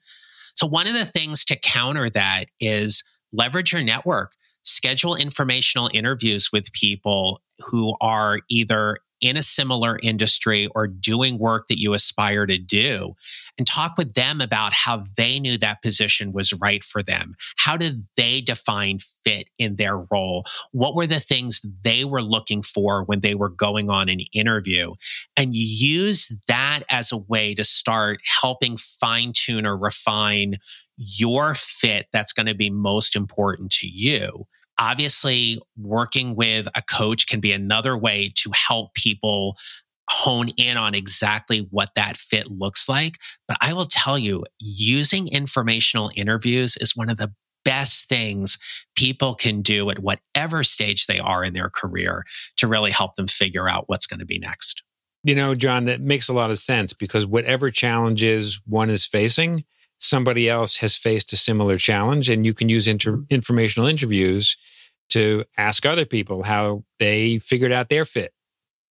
So, 0.55 0.65
one 0.65 0.87
of 0.87 0.93
the 0.93 1.05
things 1.05 1.45
to 1.45 1.55
counter 1.55 2.09
that 2.09 2.45
is 2.59 3.03
leverage 3.31 3.71
your 3.71 3.83
network, 3.83 4.31
schedule 4.63 5.15
informational 5.15 5.91
interviews 5.93 6.49
with 6.51 6.73
people 6.73 7.39
who 7.59 7.95
are 8.01 8.39
either 8.49 8.97
in 9.21 9.37
a 9.37 9.43
similar 9.43 9.99
industry 10.01 10.67
or 10.75 10.87
doing 10.87 11.37
work 11.37 11.67
that 11.67 11.79
you 11.79 11.93
aspire 11.93 12.45
to 12.45 12.57
do 12.57 13.15
and 13.57 13.67
talk 13.67 13.97
with 13.97 14.13
them 14.13 14.41
about 14.41 14.73
how 14.73 15.03
they 15.17 15.39
knew 15.39 15.57
that 15.57 15.81
position 15.81 16.31
was 16.31 16.53
right 16.53 16.83
for 16.83 17.03
them. 17.03 17.35
How 17.57 17.77
did 17.77 18.05
they 18.15 18.41
define 18.41 18.99
fit 19.23 19.49
in 19.57 19.75
their 19.75 19.97
role? 19.97 20.45
What 20.71 20.95
were 20.95 21.07
the 21.07 21.19
things 21.19 21.61
they 21.83 22.05
were 22.05 22.21
looking 22.21 22.61
for 22.61 23.03
when 23.03 23.19
they 23.19 23.35
were 23.35 23.49
going 23.49 23.89
on 23.89 24.09
an 24.09 24.21
interview? 24.33 24.93
And 25.35 25.55
use 25.55 26.31
that 26.47 26.81
as 26.89 27.11
a 27.11 27.17
way 27.17 27.53
to 27.55 27.63
start 27.63 28.19
helping 28.41 28.77
fine 28.77 29.33
tune 29.33 29.65
or 29.65 29.77
refine 29.77 30.57
your 30.97 31.53
fit 31.53 32.07
that's 32.11 32.33
going 32.33 32.45
to 32.45 32.55
be 32.55 32.69
most 32.69 33.15
important 33.15 33.71
to 33.71 33.87
you 33.87 34.45
Obviously, 34.79 35.59
working 35.77 36.35
with 36.35 36.67
a 36.73 36.81
coach 36.81 37.27
can 37.27 37.39
be 37.39 37.51
another 37.51 37.97
way 37.97 38.31
to 38.35 38.51
help 38.53 38.93
people 38.93 39.57
hone 40.09 40.49
in 40.57 40.77
on 40.77 40.95
exactly 40.95 41.67
what 41.69 41.91
that 41.95 42.17
fit 42.17 42.49
looks 42.49 42.89
like. 42.89 43.17
But 43.47 43.57
I 43.61 43.73
will 43.73 43.85
tell 43.85 44.17
you, 44.17 44.43
using 44.59 45.27
informational 45.27 46.11
interviews 46.15 46.77
is 46.77 46.95
one 46.95 47.09
of 47.09 47.17
the 47.17 47.33
best 47.65 48.09
things 48.09 48.57
people 48.95 49.35
can 49.35 49.61
do 49.61 49.89
at 49.89 49.99
whatever 49.99 50.63
stage 50.63 51.05
they 51.05 51.19
are 51.19 51.43
in 51.43 51.53
their 51.53 51.69
career 51.69 52.23
to 52.57 52.67
really 52.67 52.91
help 52.91 53.15
them 53.15 53.27
figure 53.27 53.69
out 53.69 53.83
what's 53.87 54.07
going 54.07 54.19
to 54.19 54.25
be 54.25 54.39
next. 54.39 54.83
You 55.23 55.35
know, 55.35 55.53
John, 55.53 55.85
that 55.85 56.01
makes 56.01 56.29
a 56.29 56.33
lot 56.33 56.49
of 56.49 56.57
sense 56.57 56.93
because 56.93 57.25
whatever 57.25 57.69
challenges 57.69 58.61
one 58.65 58.89
is 58.89 59.05
facing, 59.05 59.65
somebody 59.99 60.49
else 60.49 60.77
has 60.77 60.97
faced 60.97 61.31
a 61.33 61.37
similar 61.37 61.77
challenge, 61.77 62.29
and 62.29 62.45
you 62.45 62.53
can 62.53 62.69
use 62.69 62.87
inter- 62.87 63.23
informational 63.29 63.87
interviews 63.87 64.57
to 65.09 65.43
ask 65.57 65.85
other 65.85 66.05
people 66.05 66.43
how 66.43 66.83
they 66.99 67.39
figured 67.39 67.71
out 67.71 67.89
their 67.89 68.05
fit 68.05 68.33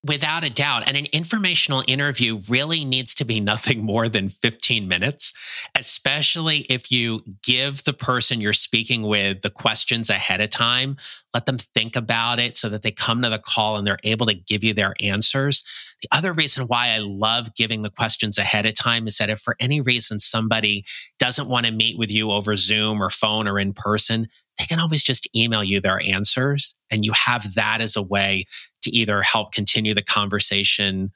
Without 0.06 0.44
a 0.44 0.50
doubt. 0.50 0.84
And 0.86 0.96
an 0.96 1.06
informational 1.12 1.82
interview 1.88 2.38
really 2.48 2.84
needs 2.84 3.16
to 3.16 3.24
be 3.24 3.40
nothing 3.48 3.82
more 3.82 4.08
than 4.08 4.28
15 4.28 4.86
minutes, 4.86 5.34
especially 5.76 6.58
if 6.70 6.92
you 6.92 7.22
give 7.42 7.82
the 7.84 7.92
person 7.92 8.40
you're 8.40 8.52
speaking 8.52 9.02
with 9.02 9.42
the 9.42 9.50
questions 9.50 10.08
ahead 10.08 10.40
of 10.40 10.50
time. 10.50 10.96
Let 11.34 11.46
them 11.46 11.58
think 11.58 11.96
about 11.96 12.38
it 12.38 12.56
so 12.56 12.68
that 12.68 12.82
they 12.82 12.92
come 12.92 13.22
to 13.22 13.28
the 13.28 13.38
call 13.38 13.76
and 13.76 13.86
they're 13.86 13.98
able 14.04 14.26
to 14.26 14.34
give 14.34 14.62
you 14.62 14.72
their 14.72 14.94
answers. 15.00 15.64
The 16.02 16.08
other 16.16 16.32
reason 16.32 16.66
why 16.68 16.90
I 16.90 16.98
love 16.98 17.54
giving 17.56 17.82
the 17.82 17.90
questions 17.90 18.38
ahead 18.38 18.66
of 18.66 18.74
time 18.74 19.08
is 19.08 19.18
that 19.18 19.30
if 19.30 19.40
for 19.40 19.56
any 19.58 19.80
reason 19.80 20.20
somebody 20.20 20.84
doesn't 21.18 21.48
want 21.48 21.66
to 21.66 21.72
meet 21.72 21.98
with 21.98 22.10
you 22.10 22.30
over 22.30 22.54
Zoom 22.54 23.02
or 23.02 23.10
phone 23.10 23.48
or 23.48 23.58
in 23.58 23.72
person, 23.72 24.28
they 24.58 24.64
can 24.64 24.80
always 24.80 25.02
just 25.02 25.28
email 25.34 25.62
you 25.62 25.80
their 25.80 26.00
answers. 26.00 26.74
And 26.90 27.04
you 27.04 27.12
have 27.12 27.54
that 27.54 27.80
as 27.80 27.96
a 27.96 28.02
way 28.02 28.44
to 28.82 28.90
either 28.90 29.22
help 29.22 29.52
continue 29.52 29.94
the 29.94 30.02
conversation 30.02 31.12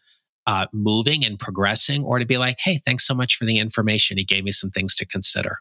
uh, 0.46 0.66
moving 0.72 1.24
and 1.24 1.38
progressing 1.38 2.04
or 2.04 2.18
to 2.18 2.26
be 2.26 2.38
like, 2.38 2.58
hey, 2.60 2.80
thanks 2.84 3.06
so 3.06 3.14
much 3.14 3.36
for 3.36 3.44
the 3.44 3.58
information. 3.58 4.18
He 4.18 4.24
gave 4.24 4.44
me 4.44 4.52
some 4.52 4.70
things 4.70 4.94
to 4.96 5.06
consider. 5.06 5.58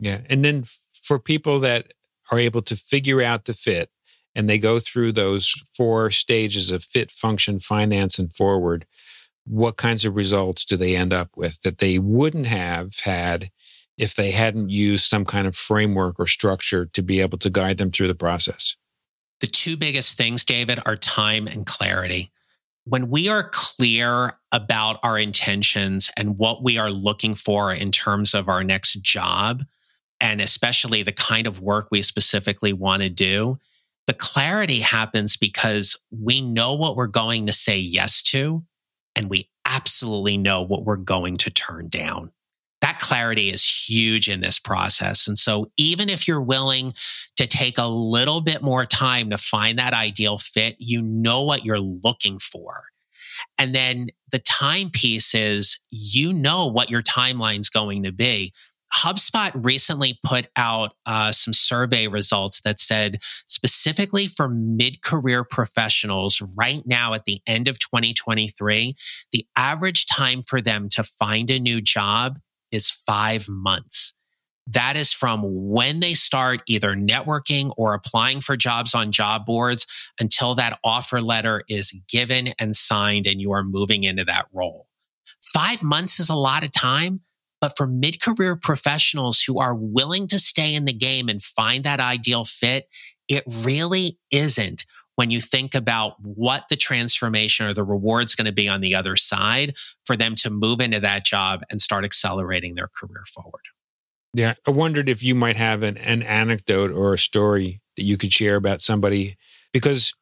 Yeah. 0.00 0.20
And 0.28 0.44
then 0.44 0.64
for 0.92 1.18
people 1.18 1.60
that 1.60 1.92
are 2.30 2.38
able 2.38 2.62
to 2.62 2.76
figure 2.76 3.22
out 3.22 3.44
the 3.44 3.52
fit 3.52 3.90
and 4.34 4.48
they 4.48 4.58
go 4.58 4.78
through 4.78 5.12
those 5.12 5.52
four 5.74 6.10
stages 6.10 6.70
of 6.70 6.84
fit, 6.84 7.10
function, 7.10 7.58
finance, 7.58 8.18
and 8.18 8.34
forward, 8.34 8.86
what 9.44 9.76
kinds 9.76 10.04
of 10.04 10.14
results 10.14 10.64
do 10.64 10.76
they 10.76 10.94
end 10.94 11.12
up 11.12 11.30
with 11.36 11.62
that 11.62 11.78
they 11.78 11.98
wouldn't 11.98 12.46
have 12.46 12.98
had 13.00 13.50
if 13.98 14.14
they 14.14 14.30
hadn't 14.30 14.70
used 14.70 15.04
some 15.04 15.24
kind 15.24 15.46
of 15.46 15.56
framework 15.56 16.18
or 16.18 16.26
structure 16.26 16.86
to 16.86 17.02
be 17.02 17.20
able 17.20 17.36
to 17.38 17.50
guide 17.50 17.76
them 17.76 17.90
through 17.90 18.06
the 18.06 18.14
process? 18.14 18.76
The 19.40 19.48
two 19.48 19.76
biggest 19.76 20.16
things, 20.16 20.44
David, 20.44 20.80
are 20.86 20.96
time 20.96 21.46
and 21.46 21.66
clarity. 21.66 22.30
When 22.84 23.10
we 23.10 23.28
are 23.28 23.50
clear 23.52 24.38
about 24.50 24.98
our 25.02 25.18
intentions 25.18 26.10
and 26.16 26.38
what 26.38 26.62
we 26.62 26.78
are 26.78 26.90
looking 26.90 27.34
for 27.34 27.72
in 27.72 27.92
terms 27.92 28.34
of 28.34 28.48
our 28.48 28.64
next 28.64 29.02
job, 29.02 29.64
and 30.20 30.40
especially 30.40 31.02
the 31.02 31.12
kind 31.12 31.46
of 31.46 31.60
work 31.60 31.88
we 31.90 32.02
specifically 32.02 32.72
want 32.72 33.02
to 33.02 33.10
do, 33.10 33.58
the 34.06 34.14
clarity 34.14 34.80
happens 34.80 35.36
because 35.36 35.96
we 36.10 36.40
know 36.40 36.72
what 36.72 36.96
we're 36.96 37.06
going 37.06 37.46
to 37.46 37.52
say 37.52 37.76
yes 37.78 38.22
to, 38.22 38.64
and 39.14 39.28
we 39.28 39.50
absolutely 39.66 40.38
know 40.38 40.62
what 40.62 40.84
we're 40.84 40.96
going 40.96 41.36
to 41.36 41.50
turn 41.50 41.88
down 41.88 42.32
that 42.80 42.98
clarity 43.00 43.50
is 43.50 43.64
huge 43.64 44.28
in 44.28 44.40
this 44.40 44.58
process. 44.58 45.26
And 45.26 45.38
so 45.38 45.70
even 45.76 46.08
if 46.08 46.28
you're 46.28 46.40
willing 46.40 46.94
to 47.36 47.46
take 47.46 47.78
a 47.78 47.86
little 47.86 48.40
bit 48.40 48.62
more 48.62 48.86
time 48.86 49.30
to 49.30 49.38
find 49.38 49.78
that 49.78 49.94
ideal 49.94 50.38
fit, 50.38 50.76
you 50.78 51.02
know 51.02 51.42
what 51.42 51.64
you're 51.64 51.80
looking 51.80 52.38
for. 52.38 52.84
And 53.56 53.74
then 53.74 54.08
the 54.30 54.38
time 54.38 54.90
piece 54.90 55.34
is 55.34 55.78
you 55.90 56.32
know 56.32 56.66
what 56.66 56.90
your 56.90 57.02
timeline's 57.02 57.70
going 57.70 58.02
to 58.04 58.12
be. 58.12 58.52
HubSpot 58.94 59.50
recently 59.54 60.18
put 60.24 60.46
out 60.56 60.94
uh, 61.04 61.30
some 61.30 61.52
survey 61.52 62.08
results 62.08 62.62
that 62.62 62.80
said 62.80 63.18
specifically 63.46 64.26
for 64.26 64.48
mid 64.48 65.02
career 65.02 65.44
professionals 65.44 66.42
right 66.56 66.82
now 66.86 67.12
at 67.12 67.26
the 67.26 67.40
end 67.46 67.68
of 67.68 67.78
2023, 67.78 68.96
the 69.30 69.46
average 69.56 70.06
time 70.06 70.42
for 70.42 70.60
them 70.60 70.88
to 70.88 71.02
find 71.02 71.50
a 71.50 71.60
new 71.60 71.82
job 71.82 72.38
is 72.70 72.90
five 72.90 73.48
months. 73.48 74.14
That 74.70 74.96
is 74.96 75.12
from 75.12 75.40
when 75.44 76.00
they 76.00 76.12
start 76.12 76.60
either 76.66 76.94
networking 76.94 77.72
or 77.78 77.94
applying 77.94 78.42
for 78.42 78.54
jobs 78.54 78.94
on 78.94 79.12
job 79.12 79.46
boards 79.46 79.86
until 80.20 80.54
that 80.56 80.78
offer 80.84 81.22
letter 81.22 81.62
is 81.68 81.94
given 82.08 82.52
and 82.58 82.76
signed 82.76 83.26
and 83.26 83.40
you 83.40 83.52
are 83.52 83.64
moving 83.64 84.04
into 84.04 84.24
that 84.26 84.46
role. 84.52 84.86
Five 85.42 85.82
months 85.82 86.20
is 86.20 86.28
a 86.28 86.34
lot 86.34 86.64
of 86.64 86.72
time, 86.72 87.20
but 87.62 87.76
for 87.78 87.86
mid 87.86 88.20
career 88.20 88.56
professionals 88.56 89.42
who 89.42 89.58
are 89.58 89.74
willing 89.74 90.26
to 90.28 90.38
stay 90.38 90.74
in 90.74 90.84
the 90.84 90.92
game 90.92 91.30
and 91.30 91.42
find 91.42 91.84
that 91.84 92.00
ideal 92.00 92.44
fit, 92.44 92.88
it 93.28 93.44
really 93.46 94.18
isn't 94.30 94.84
when 95.18 95.32
you 95.32 95.40
think 95.40 95.74
about 95.74 96.14
what 96.22 96.68
the 96.70 96.76
transformation 96.76 97.66
or 97.66 97.74
the 97.74 97.82
reward's 97.82 98.36
going 98.36 98.44
to 98.44 98.52
be 98.52 98.68
on 98.68 98.80
the 98.80 98.94
other 98.94 99.16
side 99.16 99.74
for 100.06 100.14
them 100.14 100.36
to 100.36 100.48
move 100.48 100.80
into 100.80 101.00
that 101.00 101.24
job 101.24 101.60
and 101.68 101.82
start 101.82 102.04
accelerating 102.04 102.76
their 102.76 102.86
career 102.86 103.24
forward. 103.26 103.62
Yeah, 104.32 104.54
I 104.64 104.70
wondered 104.70 105.08
if 105.08 105.20
you 105.20 105.34
might 105.34 105.56
have 105.56 105.82
an, 105.82 105.96
an 105.96 106.22
anecdote 106.22 106.92
or 106.92 107.14
a 107.14 107.18
story 107.18 107.80
that 107.96 108.04
you 108.04 108.16
could 108.16 108.32
share 108.32 108.54
about 108.54 108.80
somebody, 108.80 109.36
because 109.72 110.14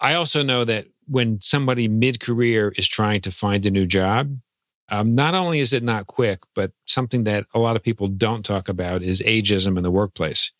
I 0.00 0.12
also 0.12 0.42
know 0.42 0.66
that 0.66 0.84
when 1.06 1.40
somebody 1.40 1.88
mid 1.88 2.20
career 2.20 2.74
is 2.76 2.86
trying 2.86 3.22
to 3.22 3.30
find 3.30 3.64
a 3.64 3.70
new 3.70 3.86
job, 3.86 4.36
um, 4.90 5.14
not 5.14 5.32
only 5.32 5.60
is 5.60 5.72
it 5.72 5.82
not 5.82 6.06
quick, 6.06 6.40
but 6.54 6.72
something 6.84 7.24
that 7.24 7.46
a 7.54 7.58
lot 7.58 7.76
of 7.76 7.82
people 7.82 8.06
don't 8.06 8.44
talk 8.44 8.68
about 8.68 9.02
is 9.02 9.22
ageism 9.22 9.78
in 9.78 9.82
the 9.82 9.90
workplace, 9.90 10.52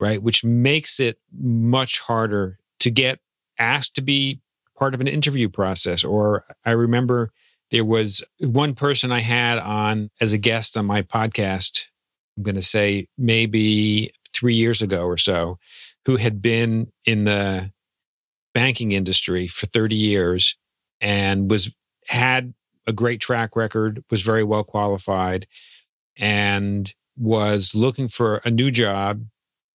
right? 0.00 0.22
Which 0.22 0.42
makes 0.42 0.98
it 0.98 1.18
much 1.38 2.00
harder 2.00 2.60
to 2.80 2.90
get 2.90 3.18
asked 3.58 3.94
to 3.96 4.02
be 4.02 4.40
part 4.76 4.94
of 4.94 5.00
an 5.00 5.08
interview 5.08 5.48
process. 5.48 6.04
Or 6.04 6.44
I 6.64 6.72
remember 6.72 7.30
there 7.70 7.84
was 7.84 8.22
one 8.38 8.74
person 8.74 9.10
I 9.10 9.20
had 9.20 9.58
on 9.58 10.10
as 10.20 10.32
a 10.32 10.38
guest 10.38 10.76
on 10.76 10.86
my 10.86 11.02
podcast, 11.02 11.86
I'm 12.36 12.42
going 12.42 12.54
to 12.54 12.62
say 12.62 13.08
maybe 13.16 14.12
three 14.32 14.54
years 14.54 14.82
ago 14.82 15.06
or 15.06 15.16
so, 15.16 15.58
who 16.04 16.16
had 16.16 16.42
been 16.42 16.92
in 17.04 17.24
the 17.24 17.72
banking 18.54 18.92
industry 18.92 19.48
for 19.48 19.66
30 19.66 19.96
years 19.96 20.56
and 21.00 21.50
was 21.50 21.74
had 22.08 22.54
a 22.86 22.92
great 22.92 23.20
track 23.20 23.56
record, 23.56 24.04
was 24.10 24.22
very 24.22 24.44
well 24.44 24.64
qualified, 24.64 25.46
and 26.16 26.94
was 27.16 27.74
looking 27.74 28.08
for 28.08 28.36
a 28.44 28.50
new 28.50 28.70
job 28.70 29.24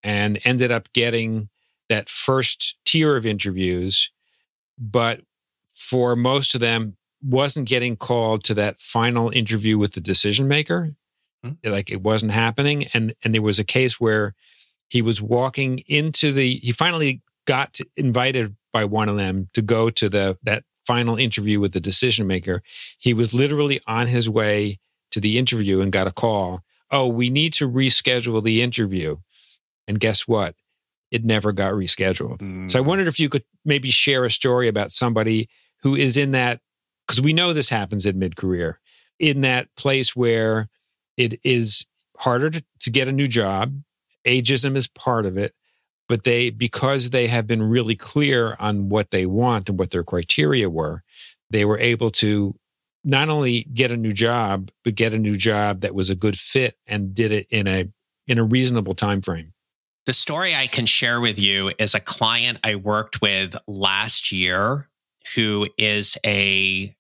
and 0.03 0.39
ended 0.43 0.71
up 0.71 0.91
getting 0.93 1.50
that 1.91 2.07
first 2.07 2.77
tier 2.86 3.17
of 3.17 3.25
interviews, 3.25 4.12
but 4.79 5.19
for 5.74 6.15
most 6.15 6.55
of 6.55 6.62
them, 6.62 6.95
wasn't 7.21 7.67
getting 7.67 7.98
called 7.98 8.45
to 8.45 8.53
that 8.53 8.79
final 8.79 9.29
interview 9.29 9.77
with 9.77 9.91
the 9.91 10.00
decision 10.00 10.48
maker. 10.48 10.95
Mm-hmm. 11.45 11.69
Like 11.69 11.91
it 11.91 12.01
wasn't 12.01 12.31
happening. 12.31 12.88
And 12.93 13.13
and 13.24 13.36
there 13.36 13.41
was 13.41 13.60
a 13.60 13.65
case 13.65 14.00
where 14.00 14.36
he 14.88 15.01
was 15.01 15.21
walking 15.21 15.79
into 15.86 16.31
the 16.31 16.55
he 16.55 16.71
finally 16.71 17.21
got 17.45 17.79
invited 17.98 18.55
by 18.71 18.86
one 18.86 19.10
of 19.10 19.17
them 19.17 19.50
to 19.53 19.62
go 19.62 19.89
to 19.89 20.07
the 20.07 20.38
that 20.43 20.63
final 20.88 21.17
interview 21.17 21.60
with 21.60 21.74
the 21.74 21.81
decision 21.81 22.25
maker. 22.25 22.63
He 22.98 23.13
was 23.13 23.33
literally 23.33 23.81
on 23.86 24.07
his 24.07 24.29
way 24.29 24.79
to 25.12 25.19
the 25.19 25.38
interview 25.38 25.81
and 25.81 25.91
got 25.91 26.07
a 26.07 26.12
call. 26.12 26.62
Oh, 26.89 27.07
we 27.07 27.29
need 27.29 27.51
to 27.55 27.69
reschedule 27.69 28.41
the 28.41 28.62
interview. 28.62 29.17
And 29.89 30.00
guess 30.00 30.25
what? 30.25 30.55
It 31.11 31.25
never 31.25 31.51
got 31.51 31.73
rescheduled. 31.73 32.39
Mm. 32.39 32.71
So 32.71 32.79
I 32.79 32.81
wondered 32.81 33.07
if 33.07 33.19
you 33.19 33.29
could 33.29 33.43
maybe 33.65 33.91
share 33.91 34.23
a 34.23 34.31
story 34.31 34.67
about 34.67 34.91
somebody 34.91 35.49
who 35.83 35.95
is 35.95 36.17
in 36.17 36.31
that, 36.31 36.61
because 37.05 37.21
we 37.21 37.33
know 37.33 37.53
this 37.53 37.69
happens 37.69 38.05
in 38.05 38.17
mid 38.17 38.35
career, 38.35 38.79
in 39.19 39.41
that 39.41 39.67
place 39.75 40.15
where 40.15 40.69
it 41.17 41.39
is 41.43 41.85
harder 42.17 42.49
to, 42.49 42.63
to 42.79 42.89
get 42.89 43.07
a 43.07 43.11
new 43.11 43.27
job. 43.27 43.81
Ageism 44.25 44.75
is 44.75 44.87
part 44.87 45.25
of 45.25 45.37
it, 45.37 45.53
but 46.07 46.23
they, 46.23 46.49
because 46.49 47.09
they 47.09 47.27
have 47.27 47.47
been 47.47 47.63
really 47.63 47.95
clear 47.95 48.55
on 48.59 48.89
what 48.89 49.11
they 49.11 49.25
want 49.25 49.67
and 49.67 49.77
what 49.77 49.91
their 49.91 50.03
criteria 50.03 50.69
were, 50.69 51.03
they 51.49 51.65
were 51.65 51.79
able 51.79 52.11
to 52.11 52.55
not 53.03 53.29
only 53.29 53.63
get 53.73 53.91
a 53.91 53.97
new 53.97 54.11
job, 54.11 54.69
but 54.83 54.95
get 54.95 55.13
a 55.13 55.19
new 55.19 55.35
job 55.35 55.81
that 55.81 55.95
was 55.95 56.09
a 56.09 56.15
good 56.15 56.37
fit 56.37 56.77
and 56.85 57.13
did 57.13 57.31
it 57.31 57.47
in 57.49 57.67
a 57.67 57.89
in 58.27 58.37
a 58.37 58.43
reasonable 58.43 58.93
time 58.93 59.21
frame. 59.21 59.53
The 60.05 60.13
story 60.13 60.55
I 60.55 60.67
can 60.67 60.88
share 60.88 61.22
with 61.22 61.38
you 61.38 61.72
is 61.77 61.93
a 61.93 62.00
client 62.00 62.60
I 62.63 62.75
worked 62.75 63.22
with 63.22 63.55
last 63.67 64.31
year 64.31 64.89
who 65.36 65.67
is 65.77 66.17
a 66.25 66.96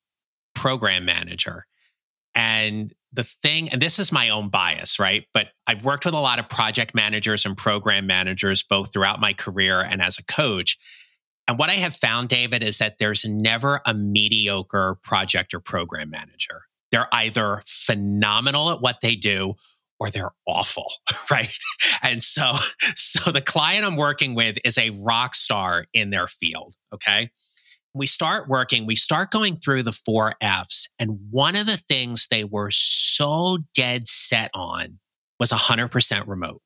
program 0.53 1.05
manager. 1.05 1.65
And 2.35 2.93
the 3.11 3.23
thing, 3.23 3.69
and 3.69 3.81
this 3.81 3.97
is 3.97 4.11
my 4.11 4.29
own 4.29 4.49
bias, 4.49 4.99
right? 4.99 5.25
But 5.33 5.49
I've 5.65 5.83
worked 5.83 6.05
with 6.05 6.13
a 6.13 6.19
lot 6.19 6.39
of 6.39 6.47
project 6.47 6.93
managers 6.93 7.45
and 7.45 7.57
program 7.57 8.05
managers 8.05 8.63
both 8.63 8.93
throughout 8.93 9.19
my 9.19 9.33
career 9.33 9.81
and 9.81 10.01
as 10.01 10.19
a 10.19 10.23
coach. 10.23 10.77
And 11.47 11.57
what 11.57 11.69
I 11.69 11.73
have 11.73 11.95
found, 11.95 12.29
David, 12.29 12.61
is 12.63 12.77
that 12.77 12.99
there's 12.99 13.25
never 13.25 13.81
a 13.85 13.93
mediocre 13.93 14.99
project 15.03 15.53
or 15.53 15.59
program 15.59 16.11
manager. 16.11 16.61
They're 16.91 17.09
either 17.11 17.61
phenomenal 17.65 18.69
at 18.69 18.81
what 18.81 19.01
they 19.01 19.15
do 19.15 19.55
or 20.01 20.09
they're 20.09 20.31
awful, 20.47 20.91
right? 21.31 21.55
And 22.01 22.23
so, 22.23 22.55
so 22.95 23.31
the 23.31 23.39
client 23.39 23.85
I'm 23.85 23.95
working 23.95 24.33
with 24.33 24.57
is 24.65 24.79
a 24.79 24.89
rock 24.89 25.35
star 25.35 25.85
in 25.93 26.09
their 26.09 26.27
field. 26.27 26.75
Okay. 26.91 27.29
We 27.93 28.07
start 28.07 28.49
working, 28.49 28.87
we 28.87 28.95
start 28.95 29.29
going 29.29 29.57
through 29.57 29.83
the 29.83 29.91
four 29.91 30.33
F's. 30.41 30.89
And 30.97 31.19
one 31.29 31.55
of 31.55 31.67
the 31.67 31.77
things 31.77 32.27
they 32.31 32.43
were 32.43 32.71
so 32.71 33.59
dead 33.75 34.07
set 34.07 34.49
on 34.55 34.97
was 35.39 35.51
100% 35.51 36.27
remote. 36.27 36.61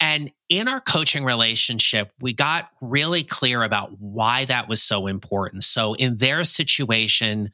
And 0.00 0.30
in 0.48 0.68
our 0.68 0.80
coaching 0.80 1.24
relationship, 1.24 2.12
we 2.18 2.32
got 2.32 2.70
really 2.80 3.24
clear 3.24 3.62
about 3.62 4.00
why 4.00 4.46
that 4.46 4.68
was 4.68 4.82
so 4.82 5.06
important. 5.06 5.64
So 5.64 5.94
in 5.94 6.16
their 6.16 6.44
situation, 6.44 7.50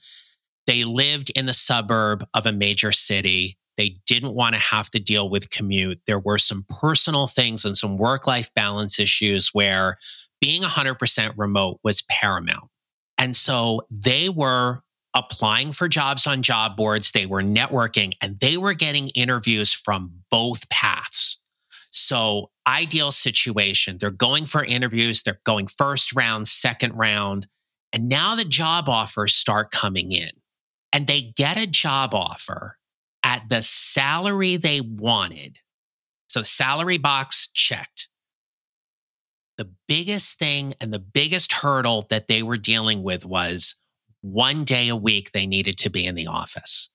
they 0.69 0.85
lived 0.85 1.31
in 1.35 1.47
the 1.47 1.55
suburb 1.55 2.25
of 2.33 2.47
a 2.47 2.53
major 2.53 2.93
city. 2.93 3.59
They 3.76 3.97
didn't 4.07 4.35
want 4.35 4.54
to 4.54 4.61
have 4.61 4.90
to 4.90 5.00
deal 5.00 5.28
with 5.28 5.50
commute. 5.50 6.00
There 6.07 6.19
were 6.19 6.38
some 6.38 6.64
personal 6.69 7.26
things 7.26 7.64
and 7.64 7.76
some 7.76 7.97
work 7.97 8.26
life 8.26 8.50
balance 8.54 8.99
issues 8.99 9.50
where 9.52 9.97
being 10.40 10.62
100% 10.62 11.35
remote 11.37 11.81
was 11.83 12.02
paramount. 12.02 12.71
And 13.19 13.35
so 13.35 13.83
they 13.90 14.28
were 14.28 14.83
applying 15.14 15.73
for 15.73 15.88
jobs 15.88 16.26
on 16.26 16.43
job 16.43 16.76
boards. 16.76 17.12
They 17.12 17.26
were 17.26 17.43
networking 17.43 18.12
and 18.21 18.38
they 18.40 18.57
were 18.57 18.75
getting 18.75 19.09
interviews 19.09 19.73
from 19.73 20.25
both 20.31 20.69
paths. 20.69 21.38
So 21.90 22.50
ideal 22.66 23.12
situation. 23.12 23.99
They're 23.99 24.11
going 24.11 24.47
for 24.47 24.64
interviews. 24.64 25.23
They're 25.23 25.40
going 25.45 25.69
first 25.69 26.14
round, 26.14 26.49
second 26.49 26.95
round. 26.95 27.47
And 27.93 28.09
now 28.09 28.35
the 28.35 28.45
job 28.45 28.88
offers 28.88 29.35
start 29.35 29.71
coming 29.71 30.11
in 30.11 30.31
and 30.93 31.07
they 31.07 31.33
get 31.37 31.57
a 31.57 31.69
job 31.69 32.12
offer 32.12 32.78
at 33.35 33.49
the 33.49 33.62
salary 33.62 34.57
they 34.57 34.81
wanted. 34.81 35.59
So 36.29 36.43
salary 36.43 36.99
box 36.99 37.49
checked. 37.53 38.09
The 39.59 39.71
biggest 39.88 40.38
thing 40.38 40.75
and 40.81 40.93
the 40.93 41.00
biggest 41.00 41.53
hurdle 41.53 42.07
that 42.11 42.29
they 42.29 42.43
were 42.45 42.57
dealing 42.57 43.03
with 43.03 43.26
was 43.26 43.75
one 44.21 44.62
day 44.62 44.88
a 44.88 44.97
week 44.97 45.33
they 45.33 45.47
needed 45.47 45.79
to 45.79 45.91
be 45.91 46.07
in 46.07 46.14
the 46.14 46.29
office. 46.29 46.91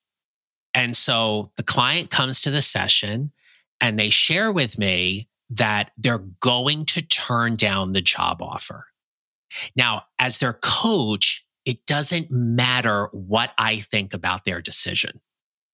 And 0.74 0.96
so 0.96 1.51
the 1.58 1.63
client 1.63 2.10
comes 2.10 2.39
to 2.41 2.51
the 2.51 2.62
session 2.62 3.34
and 3.81 4.00
they 4.00 4.10
share 4.10 4.51
with 4.51 4.77
me 4.77 5.27
that 5.50 5.91
they're 5.98 6.25
going 6.39 6.86
to 6.86 7.01
turn 7.01 7.55
down 7.55 7.91
the 7.91 8.01
job 8.01 8.41
offer. 8.41 8.86
Now, 9.75 10.03
as 10.19 10.38
their 10.38 10.53
coach, 10.53 11.46
it 11.65 11.86
doesn't 11.86 12.31
matter 12.31 13.10
what 13.12 13.51
I 13.58 13.79
think 13.79 14.13
about 14.13 14.46
their 14.46 14.62
decision 14.62 15.19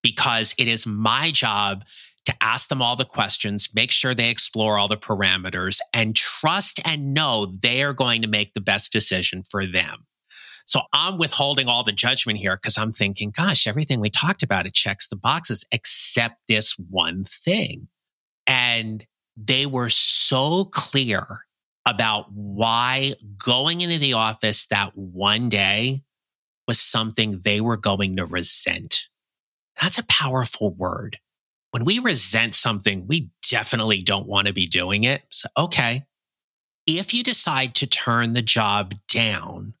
because 0.06 0.54
it 0.56 0.68
is 0.68 0.86
my 0.86 1.32
job 1.32 1.82
to 2.26 2.34
ask 2.40 2.68
them 2.68 2.80
all 2.80 2.94
the 2.94 3.04
questions, 3.04 3.70
make 3.74 3.90
sure 3.90 4.14
they 4.14 4.30
explore 4.30 4.78
all 4.78 4.86
the 4.86 4.96
parameters 4.96 5.80
and 5.92 6.14
trust 6.14 6.78
and 6.84 7.12
know 7.12 7.46
they 7.46 7.82
are 7.82 7.92
going 7.92 8.22
to 8.22 8.28
make 8.28 8.54
the 8.54 8.60
best 8.60 8.92
decision 8.92 9.42
for 9.42 9.66
them. 9.66 10.06
So 10.64 10.82
I'm 10.92 11.18
withholding 11.18 11.66
all 11.66 11.82
the 11.82 11.90
judgment 11.90 12.38
here 12.38 12.54
because 12.54 12.78
I'm 12.78 12.92
thinking, 12.92 13.32
gosh, 13.36 13.66
everything 13.66 13.98
we 13.98 14.08
talked 14.08 14.44
about, 14.44 14.64
it 14.64 14.74
checks 14.74 15.08
the 15.08 15.16
boxes 15.16 15.64
except 15.72 16.36
this 16.46 16.76
one 16.78 17.24
thing. 17.24 17.88
And 18.46 19.04
they 19.36 19.66
were 19.66 19.90
so 19.90 20.66
clear 20.66 21.40
about 21.84 22.26
why 22.32 23.14
going 23.44 23.80
into 23.80 23.98
the 23.98 24.12
office 24.12 24.66
that 24.68 24.96
one 24.96 25.48
day 25.48 26.02
was 26.68 26.80
something 26.80 27.40
they 27.40 27.60
were 27.60 27.76
going 27.76 28.14
to 28.18 28.24
resent. 28.24 29.08
That's 29.80 29.98
a 29.98 30.06
powerful 30.06 30.72
word. 30.72 31.18
When 31.70 31.84
we 31.84 31.98
resent 31.98 32.54
something, 32.54 33.06
we 33.06 33.30
definitely 33.48 34.02
don't 34.02 34.26
want 34.26 34.46
to 34.46 34.52
be 34.52 34.66
doing 34.66 35.04
it. 35.04 35.22
So, 35.30 35.48
okay. 35.56 36.04
If 36.86 37.12
you 37.12 37.24
decide 37.24 37.74
to 37.76 37.86
turn 37.86 38.32
the 38.32 38.42
job 38.42 38.94
down, 39.08 39.74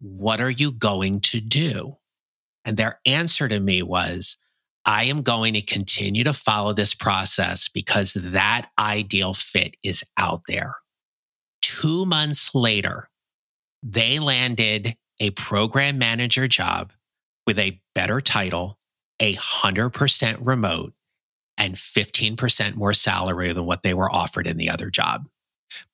what 0.00 0.40
are 0.40 0.50
you 0.50 0.72
going 0.72 1.20
to 1.20 1.40
do? 1.40 1.96
And 2.64 2.76
their 2.76 3.00
answer 3.06 3.48
to 3.48 3.60
me 3.60 3.82
was, 3.82 4.36
I 4.84 5.04
am 5.04 5.22
going 5.22 5.54
to 5.54 5.62
continue 5.62 6.24
to 6.24 6.32
follow 6.32 6.72
this 6.72 6.94
process 6.94 7.68
because 7.68 8.14
that 8.14 8.68
ideal 8.78 9.32
fit 9.34 9.76
is 9.84 10.04
out 10.16 10.42
there. 10.48 10.76
Two 11.60 12.04
months 12.04 12.54
later, 12.54 13.08
they 13.82 14.18
landed 14.18 14.96
a 15.20 15.30
program 15.30 15.98
manager 15.98 16.48
job 16.48 16.92
with 17.46 17.58
a 17.58 17.80
better 17.94 18.20
title, 18.20 18.78
a 19.22 19.32
hundred 19.34 19.90
percent 19.90 20.40
remote 20.40 20.92
and 21.56 21.76
15% 21.76 22.74
more 22.74 22.92
salary 22.92 23.52
than 23.52 23.64
what 23.64 23.82
they 23.82 23.94
were 23.94 24.12
offered 24.12 24.46
in 24.46 24.56
the 24.56 24.68
other 24.68 24.90
job. 24.90 25.28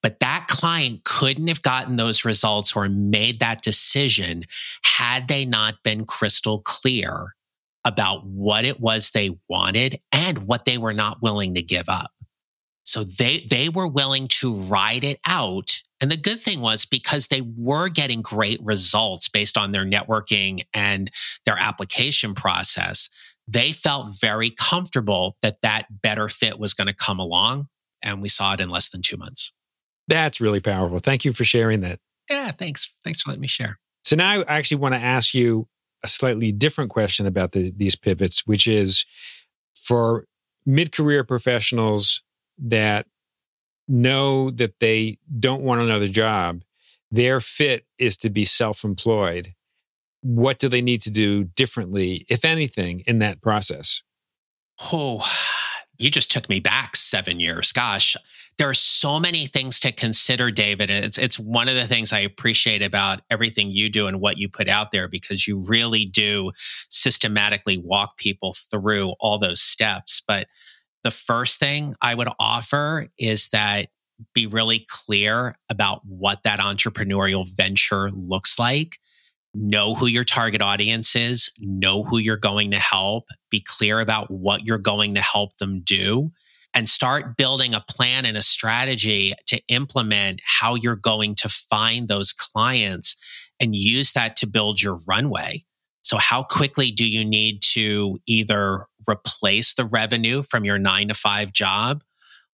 But 0.03 0.19
that 0.21 0.47
client 0.49 1.05
couldn't 1.05 1.49
have 1.49 1.63
gotten 1.63 1.97
those 1.97 2.25
results 2.25 2.75
or 2.75 2.89
made 2.89 3.39
that 3.41 3.63
decision 3.63 4.45
had 4.83 5.29
they 5.29 5.45
not 5.45 5.83
been 5.85 6.05
crystal 6.05 6.61
clear 6.61 7.35
about 7.85 8.25
what 8.27 8.65
it 8.65 8.81
was 8.81 9.11
they 9.11 9.39
wanted 9.49 10.01
and 10.11 10.39
what 10.47 10.65
they 10.65 10.79
were 10.79 10.95
not 10.95 11.23
willing 11.23 11.55
to 11.55 11.63
give 11.63 11.89
up. 11.89 12.11
So 12.85 13.05
they, 13.05 13.47
they 13.49 13.69
were 13.69 13.87
willing 13.87 14.27
to 14.29 14.55
ride 14.55 15.05
it 15.05 15.21
out. 15.27 15.83
And 16.01 16.11
the 16.11 16.17
good 16.17 16.41
thing 16.41 16.61
was 16.61 16.85
because 16.85 17.27
they 17.27 17.41
were 17.41 17.89
getting 17.89 18.23
great 18.23 18.61
results 18.63 19.29
based 19.29 19.59
on 19.59 19.73
their 19.73 19.85
networking 19.85 20.63
and 20.73 21.11
their 21.45 21.59
application 21.59 22.35
process, 22.35 23.09
they 23.49 23.73
felt 23.73 24.19
very 24.21 24.51
comfortable 24.51 25.37
that 25.43 25.61
that 25.63 25.87
better 26.03 26.29
fit 26.29 26.59
was 26.59 26.75
going 26.75 26.87
to 26.87 26.95
come 26.95 27.19
along. 27.19 27.69
And 28.03 28.23
we 28.23 28.29
saw 28.29 28.53
it 28.53 28.61
in 28.61 28.69
less 28.69 28.91
than 28.91 29.03
two 29.03 29.17
months. 29.17 29.53
That's 30.07 30.41
really 30.41 30.61
powerful. 30.61 31.01
Thank 31.01 31.25
you 31.25 31.33
for 31.33 31.45
sharing 31.45 31.81
that. 31.81 31.99
Yeah, 32.31 32.51
thanks. 32.53 32.95
Thanks 33.03 33.23
for 33.23 33.31
letting 33.31 33.41
me 33.41 33.49
share. 33.49 33.79
So 34.05 34.17
now 34.17 34.41
I 34.43 34.59
actually 34.59 34.79
want 34.79 34.95
to 34.95 35.01
ask 35.01 35.35
you 35.35 35.67
a 36.05 36.09
slightly 36.09 36.53
different 36.53 36.91
question 36.91 37.27
about 37.27 37.53
the, 37.53 37.73
these 37.77 37.97
pivots, 37.97 38.47
which 38.47 38.67
is 38.67 39.05
for 39.75 40.27
mid 40.65 40.93
career 40.93 41.25
professionals 41.25 42.23
that 42.59 43.07
know 43.89 44.51
that 44.51 44.79
they 44.81 45.19
don't 45.39 45.63
want 45.63 45.81
another 45.81 46.09
job, 46.09 46.63
their 47.11 47.41
fit 47.41 47.87
is 47.99 48.17
to 48.19 48.31
be 48.31 48.45
self 48.45 48.85
employed. 48.85 49.55
What 50.21 50.59
do 50.59 50.69
they 50.69 50.83
need 50.83 51.01
to 51.03 51.11
do 51.11 51.45
differently, 51.45 52.27
if 52.29 52.45
anything, 52.45 53.01
in 53.07 53.19
that 53.19 53.41
process? 53.41 54.03
Oh, 54.93 55.25
you 55.97 56.11
just 56.11 56.31
took 56.31 56.49
me 56.49 56.61
back 56.61 56.97
seven 56.97 57.41
years. 57.41 57.73
Gosh, 57.73 58.17
there 58.59 58.69
are 58.69 58.75
so 58.75 59.19
many 59.21 59.47
things 59.47 59.81
to 59.81 59.93
consider, 59.93 60.51
David. 60.51 60.91
It's 60.91 61.19
it's 61.19 61.39
one 61.39 61.69
of 61.69 61.77
the 61.77 61.87
things 61.87 62.13
I 62.13 62.21
appreciate 62.21 62.83
about 62.83 63.21
everything 63.31 63.71
you 63.71 63.89
do 63.89 64.07
and 64.07 64.21
what 64.21 64.37
you 64.37 64.49
put 64.49 64.69
out 64.69 64.91
there 64.91 65.09
because 65.09 65.47
you 65.47 65.59
really 65.59 66.05
do 66.05 66.53
systematically 66.91 67.79
walk 67.79 68.17
people 68.17 68.57
through 68.71 69.15
all 69.21 69.39
those 69.39 69.61
steps. 69.61 70.23
But 70.27 70.49
the 71.05 71.11
first 71.11 71.59
thing 71.59 71.95
I 72.01 72.15
would 72.15 72.29
offer 72.39 73.07
is 73.19 73.49
that 73.51 73.89
be 74.35 74.47
really 74.47 74.85
clear 74.89 75.57
about 75.71 76.03
what 76.05 76.43
that 76.43 76.59
entrepreneurial 76.59 77.49
venture 77.57 78.11
looks 78.11 78.59
like. 78.59 78.99
Know 79.55 79.95
who 79.95 80.07
your 80.07 80.25
target 80.25 80.61
audience 80.61 81.17
is, 81.17 81.51
know 81.59 82.03
who 82.03 82.19
you're 82.19 82.37
going 82.37 82.71
to 82.73 82.79
help, 82.79 83.25
be 83.51 83.61
clear 83.61 84.01
about 84.01 84.31
what 84.31 84.67
you're 84.67 84.79
going 84.79 85.15
to 85.15 85.21
help 85.21 85.57
them 85.57 85.81
do, 85.81 86.33
and 86.75 86.89
start 86.89 87.37
building 87.37 87.75
a 87.75 87.85
plan 87.89 88.27
and 88.27 88.37
a 88.37 88.43
strategy 88.43 89.33
to 89.47 89.61
implement 89.69 90.41
how 90.45 90.75
you're 90.75 90.97
going 90.97 91.35
to 91.37 91.49
find 91.49 92.09
those 92.09 92.33
clients 92.33 93.17
and 93.59 93.75
use 93.75 94.13
that 94.13 94.37
to 94.37 94.47
build 94.47 94.83
your 94.83 94.99
runway. 95.07 95.65
So, 96.09 96.17
how 96.17 96.43
quickly 96.43 96.91
do 96.91 97.07
you 97.07 97.23
need 97.23 97.61
to 97.75 98.19
either 98.27 98.87
replace 99.07 99.75
the 99.75 99.85
revenue 99.85 100.43
from 100.43 100.65
your 100.65 100.79
nine 100.79 101.09
to 101.09 101.15
five 101.15 101.53
job 101.53 102.03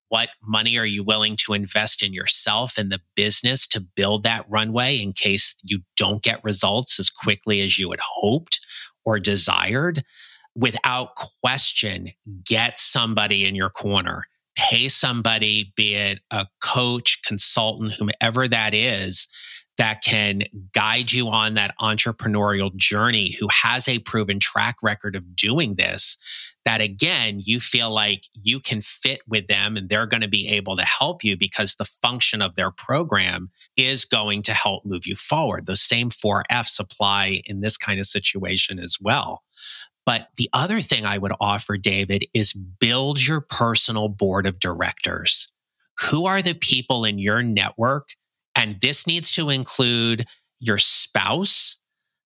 what 0.09 0.29
money 0.43 0.79
are 0.79 0.87
you 0.87 1.03
willing 1.03 1.35
to 1.35 1.55
invest 1.55 2.03
in 2.03 2.13
yourself 2.13 2.79
and 2.79 2.93
the 2.93 3.01
business 3.17 3.67
to 3.67 3.81
build 3.81 4.23
that 4.23 4.45
runway 4.49 4.97
in 4.97 5.13
case 5.13 5.57
you 5.65 5.81
don't 5.97 6.23
get 6.23 6.45
results 6.45 7.01
as 7.01 7.11
quickly 7.11 7.61
as 7.61 7.79
you 7.79 7.91
had 7.91 8.01
hoped 8.01 8.61
or 9.05 9.19
desired? 9.19 10.05
Without 10.55 11.17
question, 11.17 12.11
get 12.45 12.79
somebody 12.79 13.45
in 13.45 13.57
your 13.57 13.71
corner. 13.71 14.27
Pay 14.57 14.89
somebody, 14.89 15.73
be 15.77 15.97
it 15.97 16.21
a 16.31 16.47
coach, 16.63 17.21
consultant, 17.27 17.95
whomever 17.95 18.47
that 18.47 18.73
is, 18.73 19.27
that 19.77 20.03
can 20.03 20.43
guide 20.73 21.13
you 21.13 21.29
on 21.29 21.55
that 21.55 21.75
entrepreneurial 21.81 22.75
journey 22.77 23.33
who 23.33 23.49
has 23.49 23.89
a 23.89 23.99
proven 24.01 24.39
track 24.39 24.77
record 24.83 25.17
of 25.17 25.35
doing 25.37 25.75
this 25.75 26.17
that 26.65 26.81
again 26.81 27.41
you 27.43 27.61
feel 27.61 27.91
like 27.91 28.25
you 28.35 28.61
can 28.61 28.81
fit 28.81 29.21
with 29.29 29.47
them 29.47 29.77
and 29.77 29.89
they're 29.89 30.07
going 30.07 30.21
to 30.21 30.29
be 30.29 30.49
able 30.49 30.77
to 30.77 30.85
help 30.85 31.23
you 31.25 31.37
because 31.37 31.75
the 31.75 31.85
function 31.85 32.41
of 32.41 32.55
their 32.55 32.71
program 32.71 33.51
is 33.77 34.05
going 34.05 34.43
to 34.43 34.53
help 34.53 34.85
move 34.85 35.07
you 35.07 35.17
forward 35.17 35.67
those 35.67 35.83
same 35.83 36.11
four 36.11 36.45
f's 36.51 36.79
apply 36.79 37.43
in 37.45 37.61
this 37.61 37.77
kind 37.77 38.01
of 38.01 38.07
situation 38.07 38.79
as 38.79 38.99
well 39.01 39.43
but 40.07 40.29
the 40.37 40.51
other 40.53 40.81
thing 40.81 41.07
I 41.07 41.19
would 41.19 41.33
offer, 41.41 41.79
David, 41.79 42.27
is 42.35 42.53
build 42.53 43.27
your 43.27 43.41
personal 43.41 44.09
board 44.09 44.47
of 44.47 44.59
directors. 44.59 45.51
Who 46.01 46.27
are 46.27 46.43
the 46.43 46.55
people 46.55 47.05
in 47.05 47.19
your 47.19 47.43
network 47.43 48.11
and 48.57 48.81
this 48.81 49.07
needs 49.07 49.33
to 49.33 49.51
include 49.51 50.27
your 50.61 50.79
spouse, 50.79 51.79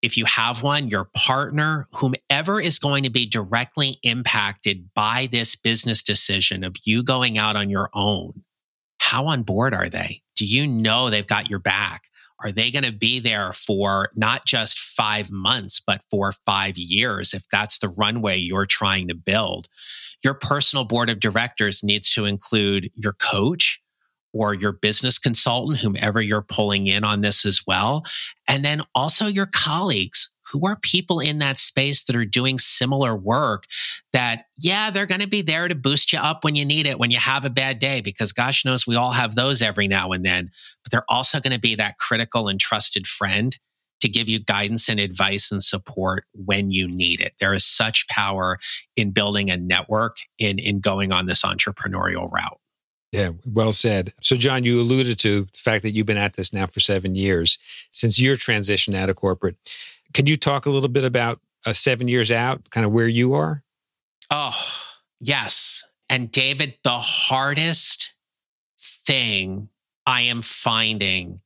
if 0.03 0.17
you 0.17 0.25
have 0.27 0.63
one, 0.63 0.89
your 0.89 1.09
partner, 1.17 1.89
whomever 1.93 2.61
is 2.61 2.79
going 2.79 3.03
to 3.03 3.11
be 3.11 3.27
directly 3.27 3.99
impacted 4.03 4.91
by 4.95 5.29
this 5.31 5.57
business 5.57 6.03
decision 6.03 6.63
of 6.63 6.77
you 6.85 7.03
going 7.03 7.37
out 7.37 7.57
on 7.57 7.69
your 7.69 7.91
own. 7.95 8.45
How 9.01 9.27
on 9.27 9.43
board 9.43 9.75
are 9.75 9.89
they? 9.89 10.23
Do 10.37 10.45
you 10.45 10.67
know 10.67 11.11
they've 11.11 11.27
got 11.27 11.51
your 11.51 11.59
back? 11.59 12.05
Are 12.41 12.53
they 12.53 12.71
going 12.71 12.85
to 12.85 12.93
be 12.93 13.19
there 13.19 13.53
for 13.53 14.11
not 14.15 14.47
just 14.47 14.79
five 14.79 15.33
months, 15.33 15.81
but 15.85 16.03
for 16.09 16.33
five 16.47 16.79
years 16.79 17.35
if 17.35 17.45
that's 17.51 17.79
the 17.79 17.89
runway 17.89 18.37
you're 18.37 18.67
trying 18.67 19.09
to 19.09 19.15
build? 19.15 19.67
Your 20.23 20.35
personal 20.35 20.85
board 20.85 21.11
of 21.11 21.21
directors 21.21 21.83
needs 21.83 22.11
to 22.11 22.25
include 22.25 22.91
your 22.95 23.15
coach, 23.15 23.83
or 24.33 24.55
your 24.55 24.73
business 24.73 25.19
consultant, 25.19 25.79
whomever 25.79 26.21
you're 26.21 26.43
pulling 26.43 26.87
in 26.87 27.05
on 27.05 27.21
this 27.21 27.45
as 27.45 27.63
well. 27.67 28.05
And 28.47 28.65
then 28.65 28.83
also 28.95 29.27
your 29.27 29.49
colleagues. 29.53 30.31
Who 30.53 30.67
are 30.67 30.79
people 30.81 31.21
in 31.21 31.41
that 31.41 31.59
space 31.59 32.05
that 32.05 32.17
are 32.17 32.25
doing 32.25 32.59
similar 32.59 33.15
work 33.15 33.65
that, 34.15 34.47
yeah, 34.59 34.89
they're 34.89 35.05
going 35.05 35.21
to 35.21 35.29
be 35.29 35.43
there 35.43 35.69
to 35.69 35.75
boost 35.75 36.11
you 36.11 36.19
up 36.19 36.43
when 36.43 36.57
you 36.57 36.65
need 36.65 36.87
it, 36.87 36.99
when 36.99 37.11
you 37.11 37.19
have 37.19 37.45
a 37.45 37.51
bad 37.51 37.79
day, 37.79 38.01
because 38.01 38.33
gosh 38.33 38.65
knows 38.65 38.87
we 38.87 38.97
all 38.97 39.11
have 39.11 39.35
those 39.35 39.61
every 39.61 39.87
now 39.87 40.11
and 40.13 40.25
then. 40.25 40.51
But 40.83 40.91
they're 40.91 41.05
also 41.11 41.39
going 41.39 41.53
to 41.53 41.61
be 41.61 41.75
that 41.75 41.99
critical 41.99 42.49
and 42.49 42.59
trusted 42.59 43.07
friend 43.07 43.59
to 44.01 44.09
give 44.09 44.27
you 44.27 44.43
guidance 44.43 44.89
and 44.89 44.99
advice 44.99 45.53
and 45.53 45.63
support 45.63 46.25
when 46.33 46.71
you 46.71 46.89
need 46.89 47.21
it. 47.21 47.35
There 47.41 47.53
is 47.53 47.67
such 47.67 48.09
power 48.09 48.59
in 48.97 49.11
building 49.11 49.51
a 49.51 49.59
network 49.59 50.17
in, 50.39 50.59
in 50.59 50.81
going 50.81 51.13
on 51.13 51.27
this 51.27 51.43
entrepreneurial 51.43 52.33
route. 52.33 52.59
Yeah, 53.11 53.31
well 53.47 53.73
said. 53.73 54.13
So, 54.21 54.37
John, 54.37 54.65
you 54.65 54.81
alluded 54.81 55.19
to 55.21 55.45
the 55.45 55.59
fact 55.59 55.83
that 55.83 55.93
you've 55.93 56.07
been 56.07 56.19
at 56.19 56.35
this 56.35 56.53
now 56.53 56.67
for 56.67 56.81
seven 56.81 57.15
years 57.15 57.59
since 57.91 58.21
your 58.21 58.37
transition 58.37 58.95
out 58.95 59.09
of 59.09 59.17
corporate. 59.17 59.57
Can 60.13 60.27
you 60.27 60.37
talk 60.37 60.67
a 60.67 60.71
little 60.71 60.91
bit 60.91 61.05
about 61.05 61.41
uh, 61.65 61.73
seven 61.73 62.09
years 62.09 62.31
out, 62.31 62.71
kind 62.71 62.85
of 62.85 62.93
where 62.93 63.09
you 63.09 63.33
are? 63.33 63.63
Oh, 64.31 64.55
yes. 65.21 65.85
And, 66.11 66.31
David, 66.31 66.75
the 66.85 66.99
hardest 66.99 68.13
thing 68.79 69.71
I 70.05 70.23
am 70.23 70.43
finding 70.43 71.41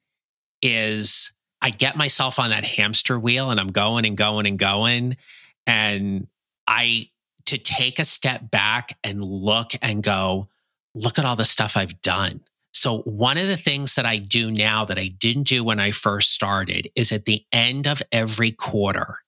is 0.62 1.32
I 1.60 1.70
get 1.70 1.96
myself 1.96 2.40
on 2.40 2.50
that 2.50 2.64
hamster 2.64 3.18
wheel 3.18 3.50
and 3.50 3.60
I'm 3.60 3.70
going 3.70 4.04
and 4.04 4.16
going 4.16 4.46
and 4.46 4.58
going. 4.58 5.16
And 5.64 6.26
I, 6.66 7.10
to 7.46 7.58
take 7.58 8.00
a 8.00 8.04
step 8.04 8.50
back 8.50 8.98
and 9.04 9.22
look 9.22 9.72
and 9.80 10.02
go, 10.02 10.48
look 10.94 11.18
at 11.18 11.24
all 11.24 11.36
the 11.36 11.44
stuff 11.44 11.76
I've 11.76 12.00
done. 12.02 12.40
So 12.72 12.98
one 13.00 13.36
of 13.36 13.48
the 13.48 13.56
things 13.56 13.94
that 13.96 14.06
I 14.06 14.16
do 14.16 14.50
now 14.50 14.84
that 14.86 14.98
I 14.98 15.08
didn't 15.08 15.46
do 15.46 15.62
when 15.62 15.78
I 15.78 15.90
first 15.90 16.32
started 16.32 16.88
is 16.94 17.12
at 17.12 17.26
the 17.26 17.44
end 17.52 17.86
of 17.86 18.02
every 18.10 18.50
quarter, 18.50 19.18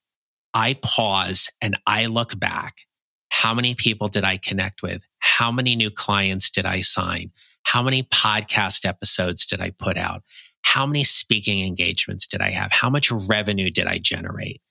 I 0.55 0.75
pause 0.75 1.49
and 1.61 1.77
I 1.87 2.07
look 2.07 2.39
back. 2.39 2.87
How 3.31 3.53
many 3.53 3.75
people 3.75 4.09
did 4.09 4.25
I 4.25 4.39
connect 4.39 4.83
with? 4.83 5.05
How 5.19 5.51
many 5.51 5.77
new 5.77 5.91
clients 5.91 6.51
did 6.51 6.65
I 6.65 6.81
sign? 6.81 7.33
How 7.65 7.83
many 7.83 8.03
podcast 8.03 8.87
episodes 8.87 9.47
did 9.47 9.61
I 9.61 9.71
put 9.71 9.97
out? 9.97 10.23
How 10.63 10.87
many 10.87 11.05
speaking 11.05 11.67
engagements 11.67 12.27
did 12.27 12.41
I 12.41 12.51
have? 12.51 12.73
How 12.73 12.89
much 12.89 13.11
revenue 13.11 13.71
did 13.71 13.87
I 13.87 13.99
generate? 13.99 14.63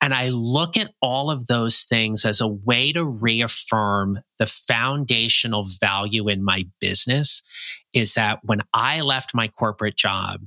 And 0.00 0.14
I 0.14 0.28
look 0.28 0.76
at 0.76 0.92
all 1.00 1.30
of 1.30 1.46
those 1.46 1.82
things 1.82 2.24
as 2.24 2.40
a 2.40 2.48
way 2.48 2.92
to 2.92 3.04
reaffirm 3.04 4.20
the 4.38 4.46
foundational 4.46 5.64
value 5.80 6.28
in 6.28 6.42
my 6.44 6.66
business 6.80 7.42
is 7.92 8.14
that 8.14 8.40
when 8.42 8.62
I 8.72 9.00
left 9.00 9.34
my 9.34 9.48
corporate 9.48 9.96
job, 9.96 10.42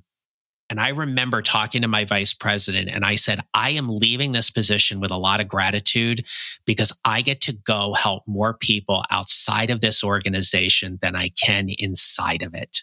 and 0.70 0.80
I 0.80 0.90
remember 0.90 1.42
talking 1.42 1.84
to 1.84 1.88
my 1.88 2.06
vice 2.06 2.34
president 2.34 2.90
and 2.90 3.06
I 3.06 3.16
said, 3.16 3.42
I 3.54 3.72
am 3.72 3.88
leaving 3.88 4.32
this 4.32 4.50
position 4.50 5.00
with 5.00 5.12
a 5.12 5.18
lot 5.18 5.40
of 5.40 5.48
gratitude 5.48 6.26
because 6.66 6.92
I 7.06 7.22
get 7.22 7.40
to 7.42 7.54
go 7.54 7.94
help 7.94 8.24
more 8.28 8.56
people 8.56 9.04
outside 9.12 9.70
of 9.70 9.82
this 9.82 10.04
organization 10.04 10.98
than 11.02 11.16
I 11.16 11.30
can 11.30 11.68
inside 11.70 12.42
of 12.42 12.56
it. 12.56 12.80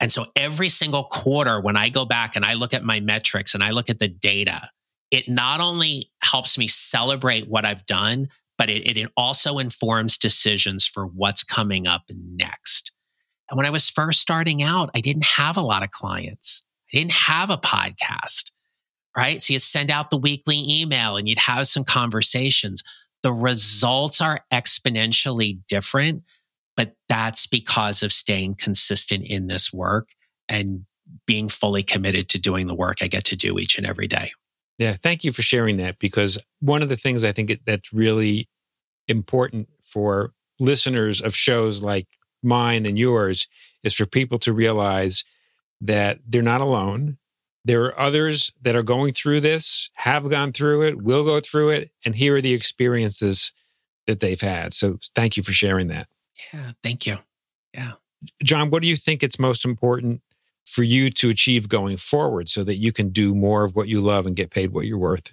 And 0.00 0.10
so 0.10 0.26
every 0.34 0.68
single 0.68 1.04
quarter, 1.04 1.60
when 1.60 1.76
I 1.76 1.88
go 1.88 2.04
back 2.04 2.36
and 2.36 2.44
I 2.44 2.54
look 2.54 2.74
at 2.74 2.84
my 2.84 3.00
metrics 3.00 3.54
and 3.54 3.62
I 3.62 3.70
look 3.70 3.90
at 3.90 3.98
the 3.98 4.08
data, 4.08 4.70
it 5.14 5.28
not 5.28 5.60
only 5.60 6.10
helps 6.24 6.58
me 6.58 6.66
celebrate 6.66 7.48
what 7.48 7.64
I've 7.64 7.86
done, 7.86 8.28
but 8.58 8.68
it, 8.68 8.98
it 8.98 9.08
also 9.16 9.58
informs 9.58 10.18
decisions 10.18 10.88
for 10.88 11.06
what's 11.06 11.44
coming 11.44 11.86
up 11.86 12.02
next. 12.12 12.90
And 13.48 13.56
when 13.56 13.64
I 13.64 13.70
was 13.70 13.88
first 13.88 14.18
starting 14.18 14.60
out, 14.60 14.90
I 14.92 15.00
didn't 15.00 15.26
have 15.36 15.56
a 15.56 15.62
lot 15.62 15.84
of 15.84 15.92
clients. 15.92 16.64
I 16.92 16.98
didn't 16.98 17.12
have 17.12 17.48
a 17.48 17.56
podcast, 17.56 18.50
right? 19.16 19.40
So 19.40 19.52
you'd 19.52 19.62
send 19.62 19.88
out 19.88 20.10
the 20.10 20.16
weekly 20.16 20.64
email 20.68 21.16
and 21.16 21.28
you'd 21.28 21.38
have 21.38 21.68
some 21.68 21.84
conversations. 21.84 22.82
The 23.22 23.32
results 23.32 24.20
are 24.20 24.40
exponentially 24.52 25.60
different, 25.68 26.24
but 26.76 26.96
that's 27.08 27.46
because 27.46 28.02
of 28.02 28.12
staying 28.12 28.56
consistent 28.56 29.24
in 29.24 29.46
this 29.46 29.72
work 29.72 30.08
and 30.48 30.86
being 31.24 31.48
fully 31.48 31.84
committed 31.84 32.28
to 32.30 32.40
doing 32.40 32.66
the 32.66 32.74
work 32.74 32.96
I 33.00 33.06
get 33.06 33.22
to 33.26 33.36
do 33.36 33.60
each 33.60 33.78
and 33.78 33.86
every 33.86 34.08
day. 34.08 34.32
Yeah, 34.78 34.96
thank 35.02 35.22
you 35.24 35.32
for 35.32 35.42
sharing 35.42 35.76
that 35.76 35.98
because 35.98 36.38
one 36.60 36.82
of 36.82 36.88
the 36.88 36.96
things 36.96 37.22
I 37.22 37.32
think 37.32 37.60
that's 37.64 37.92
really 37.92 38.48
important 39.06 39.68
for 39.82 40.32
listeners 40.58 41.20
of 41.20 41.34
shows 41.34 41.80
like 41.82 42.06
mine 42.42 42.86
and 42.86 42.98
yours 42.98 43.46
is 43.82 43.94
for 43.94 44.06
people 44.06 44.38
to 44.40 44.52
realize 44.52 45.24
that 45.80 46.18
they're 46.26 46.42
not 46.42 46.60
alone. 46.60 47.18
There 47.64 47.84
are 47.84 47.98
others 47.98 48.52
that 48.60 48.76
are 48.76 48.82
going 48.82 49.14
through 49.14 49.40
this, 49.40 49.90
have 49.94 50.28
gone 50.28 50.52
through 50.52 50.82
it, 50.82 51.02
will 51.02 51.24
go 51.24 51.40
through 51.40 51.70
it, 51.70 51.90
and 52.04 52.16
here 52.16 52.36
are 52.36 52.40
the 52.40 52.52
experiences 52.52 53.52
that 54.06 54.20
they've 54.20 54.40
had. 54.40 54.74
So 54.74 54.98
thank 55.14 55.36
you 55.36 55.42
for 55.42 55.52
sharing 55.52 55.88
that. 55.88 56.08
Yeah, 56.52 56.72
thank 56.82 57.06
you. 57.06 57.18
Yeah. 57.72 57.92
John, 58.42 58.70
what 58.70 58.82
do 58.82 58.88
you 58.88 58.96
think 58.96 59.22
it's 59.22 59.38
most 59.38 59.64
important 59.64 60.22
for 60.74 60.82
you 60.82 61.08
to 61.08 61.30
achieve 61.30 61.68
going 61.68 61.96
forward 61.96 62.48
so 62.48 62.64
that 62.64 62.74
you 62.74 62.92
can 62.92 63.10
do 63.10 63.32
more 63.32 63.62
of 63.62 63.76
what 63.76 63.86
you 63.86 64.00
love 64.00 64.26
and 64.26 64.34
get 64.34 64.50
paid 64.50 64.72
what 64.72 64.86
you're 64.86 64.98
worth? 64.98 65.32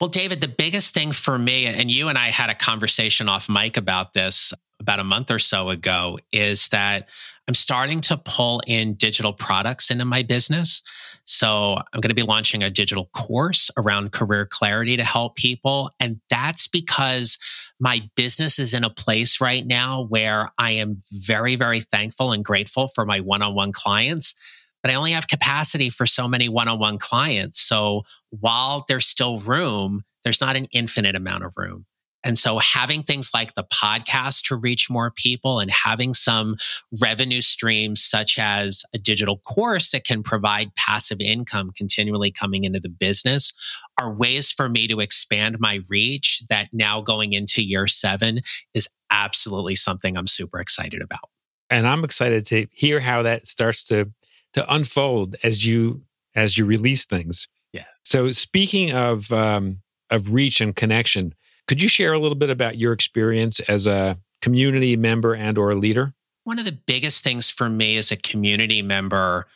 Well, 0.00 0.10
David, 0.10 0.40
the 0.40 0.48
biggest 0.48 0.94
thing 0.94 1.12
for 1.12 1.38
me, 1.38 1.66
and 1.66 1.88
you 1.88 2.08
and 2.08 2.18
I 2.18 2.30
had 2.30 2.50
a 2.50 2.56
conversation 2.56 3.28
off 3.28 3.48
mic 3.48 3.76
about 3.76 4.14
this 4.14 4.52
about 4.80 4.98
a 4.98 5.04
month 5.04 5.30
or 5.30 5.38
so 5.38 5.70
ago, 5.70 6.18
is 6.32 6.68
that 6.68 7.08
I'm 7.46 7.54
starting 7.54 8.00
to 8.02 8.16
pull 8.16 8.60
in 8.66 8.94
digital 8.94 9.32
products 9.32 9.90
into 9.90 10.04
my 10.04 10.22
business. 10.22 10.82
So 11.30 11.76
I'm 11.92 12.00
going 12.00 12.08
to 12.08 12.14
be 12.14 12.22
launching 12.22 12.62
a 12.62 12.70
digital 12.70 13.10
course 13.12 13.70
around 13.76 14.12
career 14.12 14.46
clarity 14.46 14.96
to 14.96 15.04
help 15.04 15.36
people. 15.36 15.90
And 16.00 16.20
that's 16.30 16.66
because 16.66 17.36
my 17.78 18.08
business 18.16 18.58
is 18.58 18.72
in 18.72 18.82
a 18.82 18.88
place 18.88 19.38
right 19.38 19.66
now 19.66 20.04
where 20.04 20.50
I 20.56 20.70
am 20.70 21.00
very, 21.12 21.54
very 21.54 21.80
thankful 21.80 22.32
and 22.32 22.42
grateful 22.42 22.88
for 22.88 23.04
my 23.04 23.20
one 23.20 23.42
on 23.42 23.54
one 23.54 23.72
clients 23.72 24.34
but 24.80 24.92
I 24.92 24.94
only 24.94 25.10
have 25.10 25.26
capacity 25.26 25.90
for 25.90 26.06
so 26.06 26.28
many 26.28 26.48
one 26.48 26.68
on 26.68 26.78
one 26.78 26.98
clients. 26.98 27.60
So 27.60 28.02
while 28.30 28.84
there's 28.86 29.08
still 29.08 29.38
room, 29.38 30.04
there's 30.22 30.40
not 30.40 30.54
an 30.54 30.66
infinite 30.66 31.16
amount 31.16 31.42
of 31.42 31.54
room. 31.56 31.84
And 32.28 32.36
so 32.36 32.58
having 32.58 33.04
things 33.04 33.30
like 33.32 33.54
the 33.54 33.64
podcast 33.64 34.48
to 34.48 34.56
reach 34.56 34.90
more 34.90 35.10
people 35.10 35.60
and 35.60 35.70
having 35.70 36.12
some 36.12 36.56
revenue 37.00 37.40
streams 37.40 38.04
such 38.04 38.38
as 38.38 38.84
a 38.92 38.98
digital 38.98 39.38
course 39.38 39.92
that 39.92 40.04
can 40.04 40.22
provide 40.22 40.74
passive 40.74 41.22
income 41.22 41.70
continually 41.74 42.30
coming 42.30 42.64
into 42.64 42.80
the 42.80 42.90
business 42.90 43.54
are 43.98 44.12
ways 44.12 44.52
for 44.52 44.68
me 44.68 44.86
to 44.88 45.00
expand 45.00 45.56
my 45.58 45.80
reach 45.88 46.42
that 46.50 46.68
now 46.70 47.00
going 47.00 47.32
into 47.32 47.62
year 47.62 47.86
seven 47.86 48.40
is 48.74 48.90
absolutely 49.10 49.74
something 49.74 50.14
I'm 50.14 50.26
super 50.26 50.60
excited 50.60 51.00
about. 51.00 51.30
And 51.70 51.86
I'm 51.86 52.04
excited 52.04 52.44
to 52.46 52.66
hear 52.72 53.00
how 53.00 53.22
that 53.22 53.46
starts 53.46 53.84
to 53.84 54.12
to 54.52 54.70
unfold 54.70 55.36
as 55.42 55.64
you 55.64 56.02
as 56.34 56.58
you 56.58 56.66
release 56.66 57.06
things. 57.06 57.48
Yeah. 57.72 57.86
So 58.04 58.32
speaking 58.32 58.92
of 58.92 59.32
um, 59.32 59.80
of 60.10 60.30
reach 60.30 60.60
and 60.60 60.76
connection, 60.76 61.34
could 61.68 61.82
you 61.82 61.88
share 61.88 62.14
a 62.14 62.18
little 62.18 62.36
bit 62.36 62.50
about 62.50 62.78
your 62.78 62.92
experience 62.92 63.60
as 63.60 63.86
a 63.86 64.18
community 64.40 64.96
member 64.96 65.34
and 65.34 65.58
or 65.58 65.70
a 65.70 65.74
leader? 65.74 66.14
One 66.44 66.58
of 66.58 66.64
the 66.64 66.78
biggest 66.86 67.22
things 67.22 67.50
for 67.50 67.68
me 67.68 67.98
as 67.98 68.10
a 68.10 68.16
community 68.16 68.80
member 68.80 69.46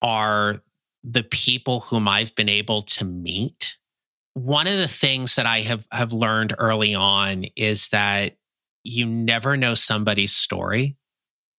are 0.00 0.62
the 1.04 1.22
people 1.22 1.80
whom 1.80 2.08
I've 2.08 2.34
been 2.34 2.48
able 2.48 2.82
to 2.82 3.04
meet, 3.04 3.76
one 4.32 4.66
of 4.66 4.78
the 4.78 4.88
things 4.88 5.36
that 5.36 5.44
I 5.44 5.60
have, 5.60 5.86
have 5.92 6.12
learned 6.12 6.54
early 6.58 6.94
on 6.94 7.44
is 7.56 7.88
that 7.88 8.36
you 8.82 9.04
never 9.04 9.56
know 9.56 9.74
somebody's 9.74 10.34
story, 10.34 10.96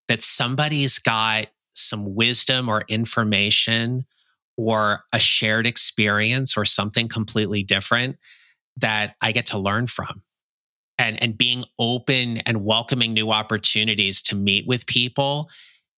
that 0.08 0.22
somebody's 0.22 0.98
got 0.98 1.46
some 1.74 2.16
wisdom 2.16 2.68
or 2.68 2.82
information 2.88 4.04
or 4.56 5.04
a 5.12 5.20
shared 5.20 5.66
experience 5.66 6.56
or 6.56 6.64
something 6.64 7.06
completely 7.08 7.62
different 7.62 8.16
that 8.76 9.16
I 9.20 9.32
get 9.32 9.46
to 9.46 9.58
learn 9.58 9.86
from. 9.86 10.22
And, 10.98 11.20
and 11.22 11.36
being 11.36 11.64
open 11.78 12.38
and 12.38 12.64
welcoming 12.64 13.12
new 13.12 13.30
opportunities 13.30 14.22
to 14.22 14.36
meet 14.36 14.66
with 14.66 14.86
people 14.86 15.50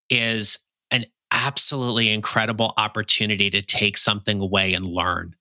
is 0.08 0.58
an 0.90 1.04
absolutely 1.30 2.10
incredible 2.10 2.72
opportunity 2.76 3.50
to 3.50 3.60
take 3.60 3.98
something 3.98 4.40
away 4.40 4.72
and 4.72 4.86
learn. 4.86 5.34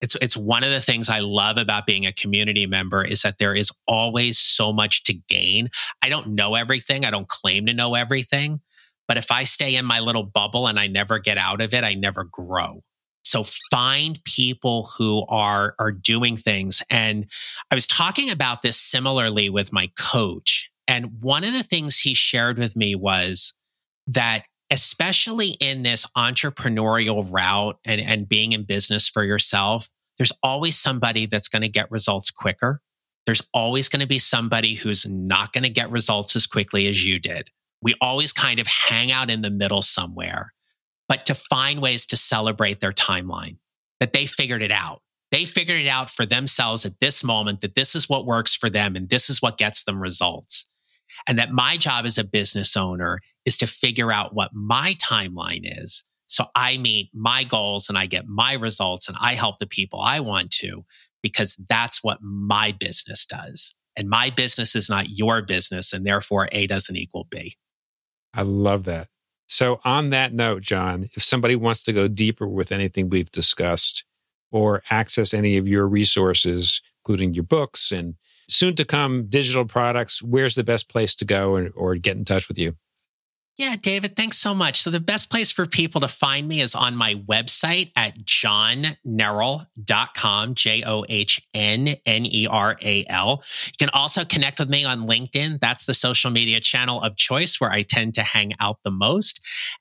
It's, 0.00 0.16
it's 0.20 0.36
one 0.36 0.64
of 0.64 0.70
the 0.70 0.80
things 0.80 1.08
I 1.08 1.20
love 1.20 1.56
about 1.56 1.86
being 1.86 2.04
a 2.04 2.12
community 2.12 2.66
member 2.66 3.04
is 3.04 3.22
that 3.22 3.38
there 3.38 3.54
is 3.54 3.70
always 3.86 4.38
so 4.38 4.72
much 4.72 5.04
to 5.04 5.14
gain. 5.14 5.68
I 6.02 6.08
don't 6.08 6.28
know 6.28 6.54
everything. 6.54 7.04
I 7.04 7.10
don't 7.10 7.28
claim 7.28 7.66
to 7.66 7.74
know 7.74 7.94
everything, 7.94 8.60
but 9.08 9.16
if 9.16 9.30
I 9.30 9.44
stay 9.44 9.76
in 9.76 9.84
my 9.84 10.00
little 10.00 10.24
bubble 10.24 10.66
and 10.66 10.78
I 10.78 10.86
never 10.86 11.18
get 11.18 11.38
out 11.38 11.60
of 11.60 11.72
it, 11.72 11.84
I 11.84 11.94
never 11.94 12.24
grow. 12.24 12.82
So 13.26 13.42
find 13.72 14.22
people 14.22 14.88
who 14.96 15.26
are, 15.28 15.74
are 15.80 15.90
doing 15.90 16.36
things. 16.36 16.80
And 16.88 17.26
I 17.72 17.74
was 17.74 17.88
talking 17.88 18.30
about 18.30 18.62
this 18.62 18.76
similarly 18.76 19.50
with 19.50 19.72
my 19.72 19.90
coach. 19.98 20.70
And 20.86 21.20
one 21.20 21.42
of 21.42 21.52
the 21.52 21.64
things 21.64 21.98
he 21.98 22.14
shared 22.14 22.56
with 22.56 22.76
me 22.76 22.94
was 22.94 23.52
that 24.06 24.44
especially 24.70 25.50
in 25.60 25.82
this 25.82 26.06
entrepreneurial 26.16 27.26
route 27.28 27.78
and, 27.84 28.00
and 28.00 28.28
being 28.28 28.52
in 28.52 28.62
business 28.62 29.08
for 29.08 29.24
yourself, 29.24 29.88
there's 30.18 30.32
always 30.44 30.78
somebody 30.78 31.26
that's 31.26 31.48
going 31.48 31.62
to 31.62 31.68
get 31.68 31.90
results 31.90 32.30
quicker. 32.30 32.80
There's 33.26 33.42
always 33.52 33.88
going 33.88 34.00
to 34.00 34.06
be 34.06 34.20
somebody 34.20 34.74
who's 34.74 35.04
not 35.04 35.52
going 35.52 35.64
to 35.64 35.70
get 35.70 35.90
results 35.90 36.36
as 36.36 36.46
quickly 36.46 36.86
as 36.86 37.04
you 37.04 37.18
did. 37.18 37.50
We 37.82 37.96
always 38.00 38.32
kind 38.32 38.60
of 38.60 38.68
hang 38.68 39.10
out 39.10 39.30
in 39.30 39.42
the 39.42 39.50
middle 39.50 39.82
somewhere, 39.82 40.52
but 41.08 41.26
to 41.26 41.34
find 41.34 41.80
ways 41.80 42.06
to 42.06 42.16
celebrate 42.16 42.80
their 42.80 42.92
timeline, 42.92 43.58
that 44.00 44.12
they 44.12 44.26
figured 44.26 44.62
it 44.62 44.72
out. 44.72 45.02
They 45.32 45.44
figured 45.44 45.80
it 45.80 45.88
out 45.88 46.10
for 46.10 46.24
themselves 46.24 46.86
at 46.86 47.00
this 47.00 47.24
moment, 47.24 47.60
that 47.60 47.74
this 47.74 47.94
is 47.94 48.08
what 48.08 48.26
works 48.26 48.54
for 48.54 48.70
them 48.70 48.96
and 48.96 49.08
this 49.08 49.28
is 49.28 49.42
what 49.42 49.58
gets 49.58 49.84
them 49.84 50.00
results. 50.00 50.68
And 51.26 51.38
that 51.38 51.52
my 51.52 51.76
job 51.76 52.04
as 52.04 52.18
a 52.18 52.24
business 52.24 52.76
owner 52.76 53.20
is 53.44 53.56
to 53.58 53.66
figure 53.66 54.12
out 54.12 54.34
what 54.34 54.50
my 54.54 54.94
timeline 54.94 55.62
is. 55.64 56.04
So 56.28 56.46
I 56.54 56.76
meet 56.78 57.10
my 57.14 57.44
goals 57.44 57.88
and 57.88 57.96
I 57.96 58.06
get 58.06 58.26
my 58.26 58.54
results 58.54 59.08
and 59.08 59.16
I 59.20 59.34
help 59.34 59.58
the 59.58 59.66
people 59.66 60.00
I 60.00 60.20
want 60.20 60.50
to 60.52 60.84
because 61.22 61.56
that's 61.68 62.02
what 62.02 62.18
my 62.22 62.72
business 62.72 63.26
does. 63.26 63.74
And 63.96 64.08
my 64.08 64.30
business 64.30 64.76
is 64.76 64.90
not 64.90 65.08
your 65.08 65.40
business. 65.42 65.92
And 65.92 66.04
therefore, 66.04 66.48
A 66.52 66.66
doesn't 66.66 66.96
equal 66.96 67.26
B. 67.30 67.56
I 68.34 68.42
love 68.42 68.84
that. 68.84 69.08
So, 69.46 69.80
on 69.84 70.10
that 70.10 70.32
note, 70.32 70.62
John, 70.62 71.08
if 71.14 71.22
somebody 71.22 71.54
wants 71.54 71.84
to 71.84 71.92
go 71.92 72.08
deeper 72.08 72.48
with 72.48 72.72
anything 72.72 73.08
we've 73.08 73.30
discussed 73.30 74.04
or 74.50 74.82
access 74.90 75.32
any 75.32 75.56
of 75.56 75.68
your 75.68 75.86
resources, 75.86 76.82
including 77.04 77.34
your 77.34 77.44
books 77.44 77.92
and 77.92 78.16
soon 78.48 78.74
to 78.76 78.84
come 78.84 79.26
digital 79.28 79.64
products, 79.64 80.22
where's 80.22 80.54
the 80.54 80.64
best 80.64 80.88
place 80.88 81.14
to 81.16 81.24
go 81.24 81.54
or, 81.54 81.70
or 81.76 81.94
get 81.94 82.16
in 82.16 82.24
touch 82.24 82.48
with 82.48 82.58
you? 82.58 82.76
Yeah, 83.58 83.76
David, 83.80 84.16
thanks 84.16 84.36
so 84.36 84.54
much. 84.54 84.82
So 84.82 84.90
the 84.90 85.00
best 85.00 85.30
place 85.30 85.50
for 85.50 85.64
people 85.64 86.02
to 86.02 86.08
find 86.08 86.46
me 86.46 86.60
is 86.60 86.74
on 86.74 86.94
my 86.94 87.14
website 87.14 87.90
at 87.96 88.18
johnneral.com, 88.18 90.54
J-O-H-N-N-E-R-A-L. 90.54 93.42
You 93.66 93.72
can 93.78 93.88
also 93.94 94.26
connect 94.26 94.58
with 94.58 94.68
me 94.68 94.84
on 94.84 95.08
LinkedIn. 95.08 95.58
That's 95.58 95.86
the 95.86 95.94
social 95.94 96.30
media 96.30 96.60
channel 96.60 97.00
of 97.00 97.16
choice 97.16 97.58
where 97.58 97.70
I 97.70 97.80
tend 97.80 98.12
to 98.16 98.22
hang 98.22 98.52
out 98.60 98.80
the 98.84 98.90
most. 98.90 99.40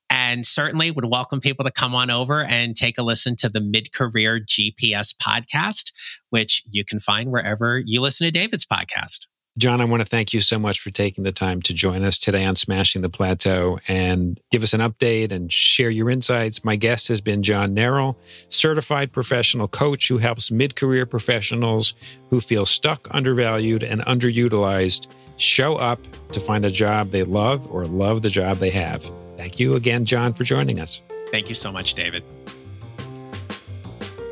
And 0.09 0.45
certainly 0.45 0.89
would 0.89 1.03
welcome 1.03 1.41
people 1.41 1.65
to 1.65 1.71
come 1.71 1.93
on 1.93 2.09
over 2.09 2.45
and 2.45 2.77
take 2.77 2.97
a 2.97 3.03
listen 3.03 3.35
to 3.37 3.49
the 3.49 3.59
Mid-Career 3.59 4.39
GPS 4.39 5.13
podcast, 5.13 5.91
which 6.29 6.63
you 6.69 6.85
can 6.85 7.01
find 7.01 7.29
wherever 7.29 7.81
you 7.85 7.99
listen 7.99 8.23
to 8.23 8.31
David's 8.31 8.65
podcast. 8.65 9.27
John, 9.57 9.79
I 9.79 9.85
want 9.85 10.01
to 10.01 10.05
thank 10.05 10.33
you 10.33 10.41
so 10.41 10.59
much 10.59 10.81
for 10.81 10.91
taking 10.91 11.23
the 11.23 11.31
time 11.31 11.61
to 11.61 11.73
join 11.73 12.03
us 12.03 12.17
today 12.17 12.43
on 12.43 12.55
Smashing 12.55 13.01
the 13.01 13.09
Plateau 13.09 13.79
and 13.87 14.37
give 14.51 14.63
us 14.63 14.73
an 14.73 14.81
update 14.81 15.31
and 15.31 15.51
share 15.51 15.89
your 15.89 16.09
insights. 16.09 16.65
My 16.65 16.75
guest 16.75 17.07
has 17.07 17.21
been 17.21 17.41
John 17.41 17.73
Neral, 17.73 18.17
certified 18.49 19.13
professional 19.13 19.69
coach 19.69 20.09
who 20.09 20.17
helps 20.17 20.51
mid 20.51 20.75
career 20.75 21.05
professionals 21.05 21.93
who 22.29 22.41
feel 22.41 22.65
stuck, 22.65 23.07
undervalued, 23.11 23.81
and 23.81 24.01
underutilized 24.01 25.07
show 25.37 25.77
up 25.77 26.01
to 26.33 26.41
find 26.41 26.65
a 26.65 26.71
job 26.71 27.11
they 27.11 27.23
love 27.23 27.65
or 27.71 27.85
love 27.85 28.23
the 28.23 28.29
job 28.29 28.57
they 28.57 28.71
have. 28.71 29.09
Thank 29.37 29.57
you 29.57 29.75
again, 29.75 30.03
John, 30.03 30.33
for 30.33 30.43
joining 30.43 30.81
us. 30.81 31.01
Thank 31.31 31.47
you 31.47 31.55
so 31.55 31.71
much, 31.71 31.93
David. 31.93 32.25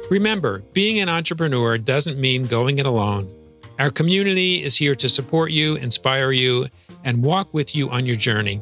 Remember, 0.09 0.63
being 0.73 0.99
an 0.99 1.07
entrepreneur 1.07 1.77
doesn't 1.77 2.19
mean 2.19 2.45
going 2.45 2.79
it 2.79 2.85
alone. 2.85 3.33
Our 3.79 3.89
community 3.89 4.63
is 4.63 4.75
here 4.75 4.95
to 4.95 5.09
support 5.09 5.51
you, 5.51 5.75
inspire 5.75 6.31
you, 6.31 6.67
and 7.03 7.23
walk 7.23 7.53
with 7.53 7.75
you 7.75 7.89
on 7.89 8.05
your 8.05 8.15
journey. 8.15 8.61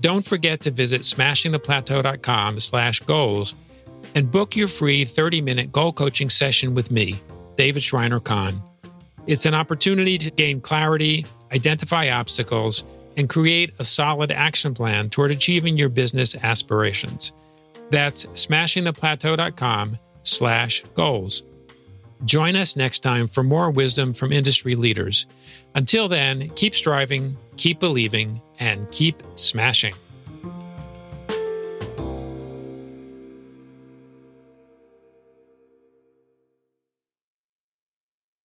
Don't 0.00 0.24
forget 0.24 0.60
to 0.62 0.70
visit 0.70 1.02
smashingtheplateau.com 1.02 2.60
slash 2.60 3.00
goals 3.00 3.54
and 4.14 4.30
book 4.30 4.54
your 4.54 4.68
free 4.68 5.04
30-minute 5.04 5.72
goal 5.72 5.92
coaching 5.92 6.30
session 6.30 6.74
with 6.74 6.90
me, 6.90 7.18
David 7.56 7.82
Shriner 7.82 8.20
Cahn. 8.20 8.62
It's 9.26 9.46
an 9.46 9.54
opportunity 9.54 10.18
to 10.18 10.30
gain 10.30 10.60
clarity, 10.60 11.26
identify 11.52 12.10
obstacles, 12.10 12.84
and 13.16 13.28
create 13.28 13.72
a 13.78 13.84
solid 13.84 14.30
action 14.30 14.74
plan 14.74 15.08
toward 15.08 15.30
achieving 15.30 15.78
your 15.78 15.88
business 15.88 16.34
aspirations. 16.36 17.32
That's 17.90 18.26
smashingtheplateau.com 18.26 19.98
slash 20.22 20.82
goals. 20.94 21.42
Join 22.24 22.56
us 22.56 22.76
next 22.76 23.00
time 23.00 23.28
for 23.28 23.42
more 23.42 23.70
wisdom 23.70 24.14
from 24.14 24.32
industry 24.32 24.74
leaders. 24.74 25.26
Until 25.74 26.08
then, 26.08 26.48
keep 26.50 26.74
striving, 26.74 27.36
keep 27.56 27.78
believing, 27.78 28.40
and 28.58 28.90
keep 28.90 29.22
smashing. 29.34 29.94